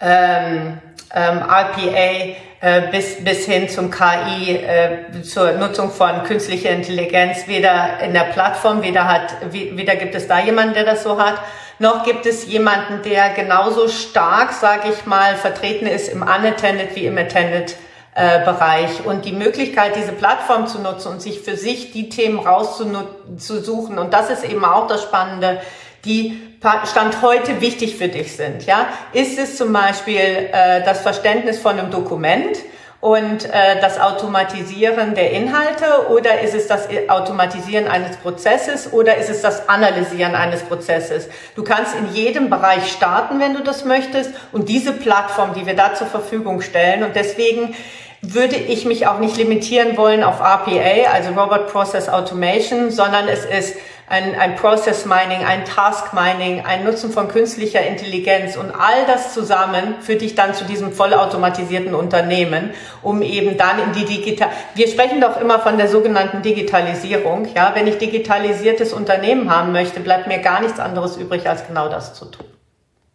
ähm, 0.00 0.78
ähm, 1.14 1.38
RPA 1.38 2.36
äh, 2.60 2.90
bis, 2.90 3.22
bis 3.22 3.44
hin 3.44 3.68
zum 3.68 3.90
KI, 3.90 4.56
äh, 4.56 5.22
zur 5.22 5.52
Nutzung 5.52 5.90
von 5.90 6.22
künstlicher 6.24 6.70
Intelligenz, 6.70 7.46
weder 7.48 8.00
in 8.00 8.14
der 8.14 8.24
Plattform, 8.32 8.82
weder, 8.82 9.06
hat, 9.06 9.34
weder 9.50 9.96
gibt 9.96 10.14
es 10.14 10.26
da 10.26 10.40
jemanden, 10.40 10.74
der 10.74 10.84
das 10.84 11.02
so 11.02 11.20
hat, 11.20 11.34
noch 11.78 12.04
gibt 12.04 12.24
es 12.26 12.46
jemanden, 12.46 13.02
der 13.02 13.30
genauso 13.30 13.88
stark, 13.88 14.52
sage 14.52 14.90
ich 14.90 15.04
mal, 15.04 15.34
vertreten 15.34 15.86
ist 15.86 16.08
im 16.08 16.22
Unattended 16.22 16.94
wie 16.94 17.06
im 17.06 17.18
Attended 17.18 17.76
äh, 18.14 18.44
Bereich 18.44 19.06
und 19.06 19.24
die 19.24 19.32
Möglichkeit, 19.32 19.96
diese 19.96 20.12
Plattform 20.12 20.66
zu 20.66 20.80
nutzen 20.80 21.12
und 21.12 21.22
sich 21.22 21.40
für 21.40 21.56
sich 21.56 21.92
die 21.92 22.08
Themen 22.10 22.38
rauszusuchen. 22.38 23.98
Und 23.98 24.12
das 24.12 24.28
ist 24.28 24.44
eben 24.44 24.64
auch 24.64 24.86
das 24.86 25.02
Spannende, 25.02 25.60
die 26.04 26.38
Stand 26.84 27.22
heute 27.22 27.60
wichtig 27.60 27.96
für 27.96 28.08
dich 28.08 28.36
sind. 28.36 28.66
Ja, 28.66 28.88
ist 29.12 29.38
es 29.38 29.56
zum 29.56 29.72
Beispiel 29.72 30.16
äh, 30.16 30.84
das 30.84 31.00
Verständnis 31.00 31.58
von 31.58 31.78
einem 31.78 31.90
Dokument? 31.90 32.58
Und 33.02 33.46
äh, 33.46 33.80
das 33.80 33.98
Automatisieren 33.98 35.16
der 35.16 35.32
Inhalte 35.32 36.08
oder 36.10 36.40
ist 36.40 36.54
es 36.54 36.68
das 36.68 36.86
Automatisieren 37.08 37.88
eines 37.88 38.16
Prozesses 38.16 38.92
oder 38.92 39.16
ist 39.16 39.28
es 39.28 39.42
das 39.42 39.68
Analysieren 39.68 40.36
eines 40.36 40.62
Prozesses? 40.62 41.28
Du 41.56 41.64
kannst 41.64 41.96
in 41.96 42.14
jedem 42.14 42.48
Bereich 42.48 42.92
starten, 42.92 43.40
wenn 43.40 43.54
du 43.54 43.62
das 43.64 43.84
möchtest 43.84 44.30
und 44.52 44.68
diese 44.68 44.92
Plattform, 44.92 45.52
die 45.52 45.66
wir 45.66 45.74
da 45.74 45.96
zur 45.96 46.06
Verfügung 46.06 46.60
stellen 46.60 47.02
und 47.02 47.16
deswegen 47.16 47.74
würde 48.20 48.54
ich 48.54 48.84
mich 48.84 49.08
auch 49.08 49.18
nicht 49.18 49.36
limitieren 49.36 49.96
wollen 49.96 50.22
auf 50.22 50.38
RPA, 50.38 51.10
also 51.12 51.32
Robot 51.32 51.72
Process 51.72 52.08
Automation, 52.08 52.92
sondern 52.92 53.26
es 53.26 53.44
ist 53.44 53.76
ein, 54.08 54.34
ein 54.38 54.56
Process 54.56 55.06
Mining, 55.06 55.44
ein 55.44 55.64
Task 55.64 56.12
Mining, 56.12 56.64
ein 56.66 56.84
Nutzen 56.84 57.10
von 57.10 57.28
künstlicher 57.28 57.80
Intelligenz 57.86 58.56
und 58.56 58.70
all 58.70 59.06
das 59.06 59.32
zusammen 59.32 59.96
führt 60.00 60.20
dich 60.20 60.34
dann 60.34 60.54
zu 60.54 60.64
diesem 60.64 60.92
vollautomatisierten 60.92 61.94
Unternehmen, 61.94 62.70
um 63.02 63.22
eben 63.22 63.56
dann 63.56 63.78
in 63.78 63.92
die 63.92 64.04
digital, 64.04 64.50
wir 64.74 64.88
sprechen 64.88 65.20
doch 65.20 65.40
immer 65.40 65.60
von 65.60 65.78
der 65.78 65.88
sogenannten 65.88 66.42
Digitalisierung, 66.42 67.48
ja, 67.54 67.72
wenn 67.74 67.86
ich 67.86 67.98
digitalisiertes 67.98 68.92
Unternehmen 68.92 69.50
haben 69.50 69.72
möchte, 69.72 70.00
bleibt 70.00 70.26
mir 70.26 70.38
gar 70.38 70.60
nichts 70.60 70.80
anderes 70.80 71.16
übrig, 71.16 71.48
als 71.48 71.66
genau 71.66 71.88
das 71.88 72.14
zu 72.14 72.26
tun. 72.26 72.46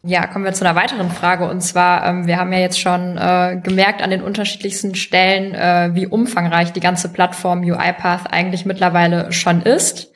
Ja, 0.04 0.26
kommen 0.26 0.45
wir 0.45 0.54
zu 0.54 0.63
einer 0.63 0.80
weiteren 0.80 1.10
Frage. 1.10 1.50
Und 1.50 1.62
zwar, 1.62 2.06
ähm, 2.06 2.28
wir 2.28 2.38
haben 2.38 2.54
ja 2.54 2.60
jetzt 2.60 2.80
schon 2.80 3.17
äh, 3.17 3.60
gemerkt 3.62 4.02
an 4.02 4.10
den 4.10 4.21
unterschiedlichsten 4.21 4.95
Stellen, 4.95 5.54
äh, 5.54 5.89
wie 5.93 6.08
umfangreich 6.08 6.71
die 6.71 6.80
ganze 6.80 7.12
Plattform 7.12 7.62
UiPath 7.62 8.32
eigentlich 8.32 8.65
mittlerweile 8.65 9.34
schon 9.34 9.63
ist. 9.63 10.13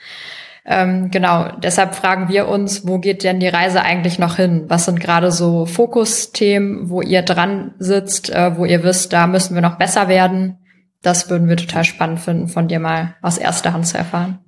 Ähm, 0.66 1.10
genau, 1.10 1.50
deshalb 1.58 1.96
fragen 1.96 2.30
wir 2.30 2.48
uns, 2.48 2.88
wo 2.88 3.00
geht 3.00 3.24
denn 3.24 3.40
die 3.40 3.48
Reise 3.48 3.82
eigentlich 3.82 4.20
noch 4.20 4.36
hin? 4.36 4.66
Was 4.68 4.86
sind 4.86 5.00
gerade 5.00 5.32
so 5.32 5.66
Fokusthemen, 5.66 6.90
wo 6.90 7.02
ihr 7.02 7.24
dran 7.24 7.74
sitzt, 7.80 8.30
äh, 8.30 8.58
wo 8.58 8.66
ihr 8.66 8.84
wisst, 8.84 9.12
da 9.12 9.26
müssen 9.26 9.56
wir 9.56 9.62
noch 9.62 9.78
besser 9.78 10.08
werden? 10.08 10.60
Das 11.02 11.30
würden 11.32 11.50
wir 11.50 11.58
total 11.58 11.84
spannend 11.84 12.20
finden, 12.20 12.48
von 12.48 12.68
dir 12.68 12.80
mal 12.80 13.16
aus 13.24 13.40
erster 13.40 13.74
Hand 13.74 13.88
zu 13.88 13.98
erfahren. 13.98 14.40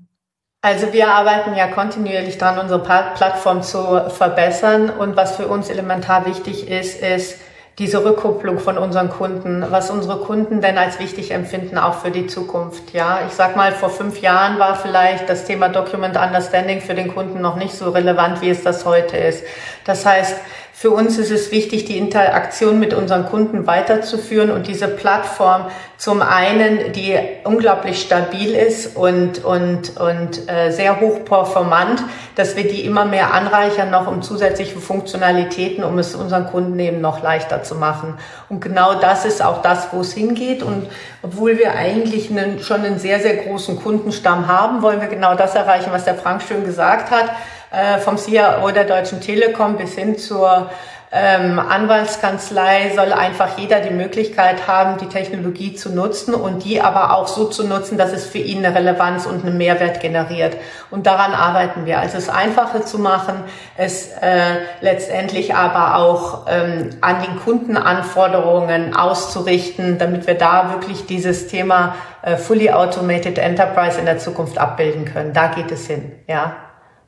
Also 0.62 0.94
wir 0.94 1.10
arbeiten 1.10 1.56
ja 1.56 1.68
kontinuierlich 1.68 2.38
dran, 2.38 2.58
unsere 2.58 2.82
Plattform 2.82 3.64
zu 3.64 4.10
verbessern. 4.10 4.90
Und 4.90 5.18
was 5.18 5.36
für 5.36 5.48
uns 5.48 5.70
elementar 5.70 6.26
wichtig 6.26 6.70
ist, 6.70 7.02
ist, 7.02 7.40
diese 7.80 8.06
Rückkopplung 8.06 8.60
von 8.60 8.78
unseren 8.78 9.10
Kunden, 9.10 9.66
was 9.70 9.90
unsere 9.90 10.18
Kunden 10.18 10.62
denn 10.62 10.78
als 10.78 11.00
wichtig 11.00 11.32
empfinden, 11.32 11.80
auch 11.80 11.96
für 11.96 12.12
die 12.12 12.28
Zukunft. 12.28 12.94
Ja, 12.94 13.22
ich 13.28 13.34
sag 13.34 13.56
mal, 13.56 13.72
vor 13.72 13.90
fünf 13.90 14.22
Jahren 14.22 14.60
war 14.60 14.76
vielleicht 14.76 15.28
das 15.28 15.46
Thema 15.46 15.70
Document 15.70 16.16
Understanding 16.16 16.82
für 16.82 16.94
den 16.94 17.14
Kunden 17.14 17.42
noch 17.42 17.56
nicht 17.56 17.74
so 17.74 17.90
relevant, 17.90 18.42
wie 18.42 18.50
es 18.50 18.64
das 18.64 18.86
heute 18.86 19.18
ist. 19.18 19.44
Das 19.86 20.06
heißt, 20.06 20.38
für 20.84 20.92
uns 20.92 21.18
ist 21.18 21.32
es 21.32 21.50
wichtig, 21.50 21.86
die 21.86 21.98
Interaktion 21.98 22.78
mit 22.78 22.94
unseren 22.94 23.26
Kunden 23.26 23.66
weiterzuführen 23.68 24.52
und 24.52 24.68
diese 24.68 24.90
Plattform 24.90 25.68
zum 25.96 26.22
einen, 26.22 26.92
die 26.92 27.18
unglaublich 27.46 28.02
stabil 28.02 28.54
ist 28.54 28.98
und, 28.98 29.46
und, 29.46 29.96
und 29.96 30.50
äh, 30.50 30.72
sehr 30.72 31.00
hochperformant, 31.00 32.04
dass 32.36 32.58
wir 32.58 32.68
die 32.68 32.84
immer 32.84 33.06
mehr 33.06 33.34
anreichern 33.34 33.92
noch 33.92 34.08
um 34.08 34.22
zusätzliche 34.22 34.78
Funktionalitäten, 34.78 35.86
um 35.86 35.98
es 36.00 36.16
unseren 36.16 36.48
Kunden 36.48 36.78
eben 36.78 37.00
noch 37.00 37.24
leichter 37.24 37.64
zu 37.64 37.76
machen. 37.76 38.18
Und 38.50 38.60
genau 38.60 38.96
das 38.96 39.24
ist 39.24 39.42
auch 39.42 39.62
das, 39.62 39.88
wo 39.94 40.02
es 40.02 40.12
hingeht. 40.12 40.64
Und 40.64 40.88
obwohl 41.22 41.58
wir 41.60 41.76
eigentlich 41.76 42.30
einen, 42.30 42.60
schon 42.60 42.84
einen 42.84 43.00
sehr, 43.00 43.22
sehr 43.22 43.38
großen 43.38 43.82
Kundenstamm 43.82 44.50
haben, 44.50 44.82
wollen 44.82 45.00
wir 45.00 45.08
genau 45.08 45.36
das 45.36 45.56
erreichen, 45.56 45.94
was 45.94 46.04
der 46.04 46.16
Frank 46.16 46.42
schön 46.42 46.66
gesagt 46.66 47.10
hat 47.10 47.30
äh, 47.74 47.98
vom 47.98 48.18
CIO 48.18 48.72
der 48.72 48.86
Deutschen 48.86 49.20
Telekom 49.20 49.76
bis 49.78 49.96
hin 49.96 50.18
zur 50.18 50.70
ähm, 51.16 51.60
Anwaltskanzlei 51.60 52.92
soll 52.96 53.14
einfach 53.14 53.60
jeder 53.60 53.82
die 53.82 53.94
Möglichkeit 53.94 54.68
haben, 54.68 54.98
die 54.98 55.06
Technologie 55.06 55.76
zu 55.76 55.92
nutzen 55.94 56.34
und 56.34 56.64
die 56.64 56.82
aber 56.82 57.16
auch 57.16 57.28
so 57.28 57.46
zu 57.46 57.68
nutzen, 57.68 58.00
dass 58.00 58.14
es 58.14 58.26
für 58.26 58.40
ihn 58.40 58.66
eine 58.66 58.76
Relevanz 58.76 59.28
und 59.28 59.46
einen 59.46 59.56
Mehrwert 59.56 60.00
generiert. 60.00 60.58
Und 60.90 61.06
daran 61.06 61.34
arbeiten 61.34 61.86
wir. 61.86 62.00
Also 62.00 62.18
es 62.18 62.30
einfacher 62.30 62.84
zu 62.84 62.98
machen, 62.98 63.44
es 63.78 64.10
äh, 64.22 64.56
letztendlich 64.82 65.54
aber 65.54 65.98
auch 65.98 66.48
ähm, 66.50 66.90
an 67.02 67.22
den 67.22 67.40
Kundenanforderungen 67.40 68.96
auszurichten, 68.96 70.00
damit 70.00 70.26
wir 70.26 70.36
da 70.36 70.72
wirklich 70.72 71.06
dieses 71.06 71.48
Thema 71.48 71.94
äh, 72.24 72.38
Fully 72.38 72.72
Automated 72.72 73.38
Enterprise 73.38 74.00
in 74.00 74.06
der 74.06 74.18
Zukunft 74.18 74.58
abbilden 74.58 75.06
können. 75.06 75.32
Da 75.32 75.48
geht 75.48 75.72
es 75.72 75.86
hin, 75.86 76.12
ja. 76.28 76.56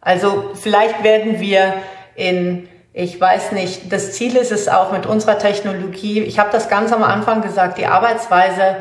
Also 0.06 0.52
vielleicht 0.54 1.04
werden 1.04 1.39
wir 1.39 1.74
in, 2.15 2.70
ich 2.94 3.20
weiß 3.20 3.54
nicht, 3.54 3.91
das 3.91 4.13
Ziel 4.13 4.38
ist 4.38 4.52
es 4.52 4.70
auch 4.70 4.91
mit 4.91 5.08
unserer 5.08 5.39
Technologie, 5.39 6.22
ich 6.22 6.38
habe 6.38 6.52
das 6.52 6.70
ganz 6.70 6.94
am 6.94 7.04
Anfang 7.04 7.41
gesagt, 7.41 7.80
die 7.80 7.88
Arbeitsweise 7.88 8.78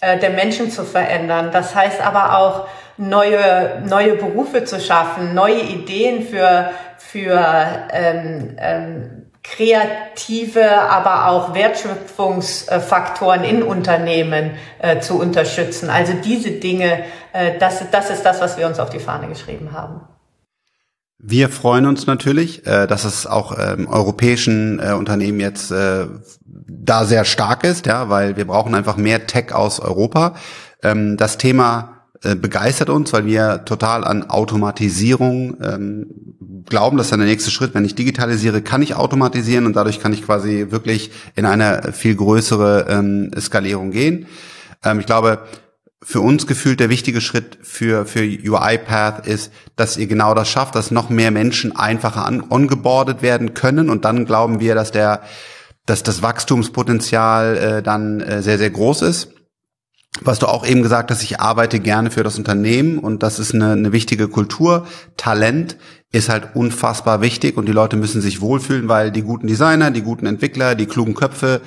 äh, 0.00 0.18
der 0.18 0.30
Menschen 0.30 0.70
zu 0.70 0.84
verändern. 0.84 1.50
Das 1.52 1.74
heißt 1.74 2.00
aber 2.00 2.38
auch, 2.38 2.68
neue, 2.96 3.82
neue 3.88 4.14
Berufe 4.14 4.62
zu 4.64 4.80
schaffen, 4.80 5.34
neue 5.34 5.60
Ideen 5.60 6.22
für, 6.22 6.70
für 6.96 7.44
ähm, 7.92 8.56
ähm, 8.58 9.26
kreative, 9.42 10.70
aber 10.70 11.26
auch 11.28 11.54
Wertschöpfungsfaktoren 11.54 13.42
in 13.42 13.64
Unternehmen 13.64 14.52
äh, 14.78 15.00
zu 15.00 15.18
unterstützen. 15.18 15.90
Also 15.90 16.12
diese 16.12 16.52
Dinge, 16.52 17.02
äh, 17.32 17.58
das, 17.58 17.82
das 17.90 18.10
ist 18.10 18.22
das, 18.22 18.40
was 18.40 18.56
wir 18.56 18.68
uns 18.68 18.78
auf 18.78 18.90
die 18.90 19.00
Fahne 19.00 19.26
geschrieben 19.26 19.72
haben. 19.72 20.02
Wir 21.24 21.50
freuen 21.50 21.86
uns 21.86 22.08
natürlich, 22.08 22.66
äh, 22.66 22.88
dass 22.88 23.04
es 23.04 23.28
auch 23.28 23.56
ähm, 23.56 23.86
europäischen 23.86 24.80
äh, 24.80 24.92
Unternehmen 24.92 25.38
jetzt 25.38 25.70
äh, 25.70 26.06
da 26.44 27.04
sehr 27.04 27.24
stark 27.24 27.62
ist, 27.62 27.86
ja, 27.86 28.08
weil 28.08 28.36
wir 28.36 28.44
brauchen 28.44 28.74
einfach 28.74 28.96
mehr 28.96 29.28
Tech 29.28 29.54
aus 29.54 29.78
Europa. 29.78 30.34
Ähm, 30.82 31.16
das 31.16 31.38
Thema 31.38 31.88
begeistert 32.40 32.88
uns, 32.88 33.12
weil 33.12 33.26
wir 33.26 33.64
total 33.64 34.04
an 34.04 34.30
Automatisierung 34.30 35.56
ähm, 35.60 36.06
glauben, 36.66 36.96
das 36.96 37.06
ist 37.06 37.10
dann 37.10 37.18
der 37.18 37.28
nächste 37.28 37.50
Schritt. 37.50 37.74
Wenn 37.74 37.84
ich 37.84 37.96
digitalisiere, 37.96 38.62
kann 38.62 38.80
ich 38.80 38.94
automatisieren 38.94 39.66
und 39.66 39.74
dadurch 39.74 39.98
kann 39.98 40.12
ich 40.12 40.24
quasi 40.24 40.68
wirklich 40.70 41.10
in 41.34 41.46
eine 41.46 41.92
viel 41.92 42.14
größere 42.14 42.86
ähm, 42.88 43.32
Skalierung 43.40 43.90
gehen. 43.90 44.26
Ich 45.00 45.06
glaube, 45.06 45.40
für 46.02 46.20
uns 46.20 46.46
gefühlt 46.46 46.80
der 46.80 46.90
wichtige 46.90 47.20
Schritt 47.20 47.58
für, 47.62 48.06
für 48.06 48.22
UiPath 48.22 49.26
ist, 49.26 49.52
dass 49.76 49.96
ihr 49.96 50.08
genau 50.08 50.34
das 50.34 50.48
schafft, 50.48 50.74
dass 50.74 50.90
noch 50.90 51.10
mehr 51.10 51.30
Menschen 51.30 51.76
einfacher 51.76 52.26
an, 52.26 52.44
ongeboardet 52.50 53.22
werden 53.22 53.54
können 53.54 53.88
und 53.88 54.04
dann 54.04 54.24
glauben 54.24 54.58
wir, 54.58 54.74
dass 54.74 54.90
der, 54.90 55.22
dass 55.86 56.02
das 56.02 56.20
Wachstumspotenzial 56.20 57.56
äh, 57.56 57.82
dann 57.82 58.20
äh, 58.20 58.42
sehr, 58.42 58.58
sehr 58.58 58.70
groß 58.70 59.02
ist. 59.02 59.28
Was 60.20 60.38
du 60.38 60.46
auch 60.46 60.66
eben 60.66 60.82
gesagt 60.82 61.10
hast, 61.10 61.22
ich 61.22 61.40
arbeite 61.40 61.80
gerne 61.80 62.10
für 62.10 62.22
das 62.22 62.36
Unternehmen 62.36 62.98
und 62.98 63.22
das 63.22 63.38
ist 63.38 63.54
eine, 63.54 63.72
eine 63.72 63.92
wichtige 63.92 64.28
Kultur. 64.28 64.86
Talent 65.16 65.78
ist 66.10 66.28
halt 66.28 66.54
unfassbar 66.54 67.22
wichtig 67.22 67.56
und 67.56 67.66
die 67.66 67.72
Leute 67.72 67.96
müssen 67.96 68.20
sich 68.20 68.40
wohlfühlen, 68.40 68.88
weil 68.88 69.10
die 69.10 69.22
guten 69.22 69.46
Designer, 69.46 69.90
die 69.90 70.02
guten 70.02 70.26
Entwickler, 70.26 70.74
die 70.74 70.86
klugen 70.86 71.14
Köpfe, 71.14 71.62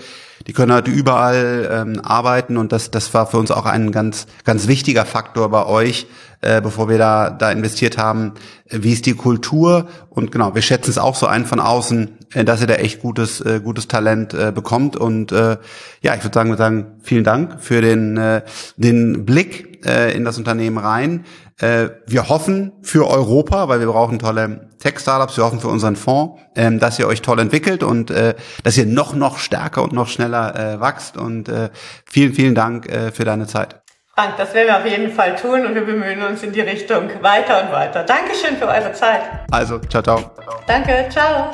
die 0.48 0.54
können 0.54 0.72
halt 0.72 0.88
überall 0.88 1.70
ähm, 1.72 2.02
arbeiten 2.02 2.58
und 2.58 2.72
das, 2.72 2.92
das 2.92 3.14
war 3.14 3.28
für 3.28 3.38
uns 3.38 3.52
auch 3.52 3.66
ein 3.66 3.92
ganz, 3.92 4.28
ganz 4.44 4.68
wichtiger 4.68 5.06
Faktor 5.06 5.50
bei 5.50 5.66
euch, 5.66 6.08
äh, 6.46 6.62
bevor 6.62 6.88
wir 6.90 6.98
da, 6.98 7.32
da 7.32 7.52
investiert 7.52 7.98
haben. 7.98 8.34
Wie 8.70 8.94
ist 8.94 9.06
die 9.06 9.16
Kultur? 9.16 9.88
Und 10.10 10.32
genau, 10.32 10.54
wir 10.54 10.62
schätzen 10.62 10.92
es 10.92 10.98
auch 10.98 11.16
so 11.16 11.26
ein 11.26 11.46
von 11.46 11.60
außen, 11.60 12.18
äh, 12.34 12.46
dass 12.46 12.62
ihr 12.62 12.68
da 12.68 12.76
echt 12.76 13.02
gutes, 13.02 13.42
äh, 13.42 13.60
gutes 13.64 13.88
Talent 13.88 14.34
äh, 14.34 14.52
bekommt. 14.54 14.96
Und 14.96 15.32
äh, 15.32 15.58
ja, 16.02 16.16
ich 16.16 16.24
würde 16.24 16.34
sagen, 16.34 16.50
wir 16.52 16.58
sagen 16.58 17.00
vielen 17.02 17.24
Dank 17.24 17.62
für 17.62 17.82
den, 17.82 18.18
äh, 18.18 18.44
den 18.78 19.26
Blick 19.26 19.84
äh, 19.86 20.16
in 20.16 20.24
das 20.24 20.38
Unternehmen 20.38 20.78
rein. 20.78 21.26
Äh, 21.60 21.90
wir 22.06 22.30
hoffen 22.30 22.74
für 22.82 23.08
Europa, 23.08 23.68
weil 23.68 23.80
wir 23.80 23.88
brauchen 23.88 24.20
tolle 24.20 24.70
Tech-Startups, 24.80 25.38
wir 25.38 25.46
hoffen 25.46 25.60
für 25.60 25.70
unseren 25.70 25.96
Fonds, 25.96 26.40
ähm, 26.56 26.80
dass 26.80 27.00
ihr 27.00 27.08
euch 27.08 27.22
toll 27.22 27.40
entwickelt 27.40 27.82
und 27.82 28.12
äh, 28.12 28.36
dass 28.64 28.78
ihr 28.78 28.86
noch, 28.86 29.16
noch 29.16 29.38
stärker 29.38 29.82
und 29.82 29.94
noch 29.94 30.10
schneller 30.10 30.56
äh, 30.56 30.82
wächst. 30.82 31.18
Und 31.18 31.50
äh, 31.50 31.70
vielen, 32.06 32.34
vielen 32.34 32.56
Dank 32.56 32.88
äh, 32.88 33.12
für 33.12 33.26
deine 33.26 33.48
Zeit. 33.48 33.85
Frank, 34.18 34.38
das 34.38 34.54
werden 34.54 34.68
wir 34.68 34.78
auf 34.78 34.86
jeden 34.86 35.12
Fall 35.12 35.36
tun 35.36 35.66
und 35.66 35.76
wir 35.76 35.86
bemühen 35.86 36.24
uns 36.24 36.42
in 36.42 36.54
die 36.54 36.62
Richtung 36.62 37.10
weiter 37.22 37.64
und 37.64 37.74
weiter. 37.74 38.04
Dankeschön 38.04 38.56
für 38.56 38.66
eure 38.66 38.94
Zeit. 38.94 39.24
Also, 39.52 39.78
ciao, 39.80 40.02
ciao. 40.02 40.32
Danke, 40.66 41.08
ciao. 41.10 41.52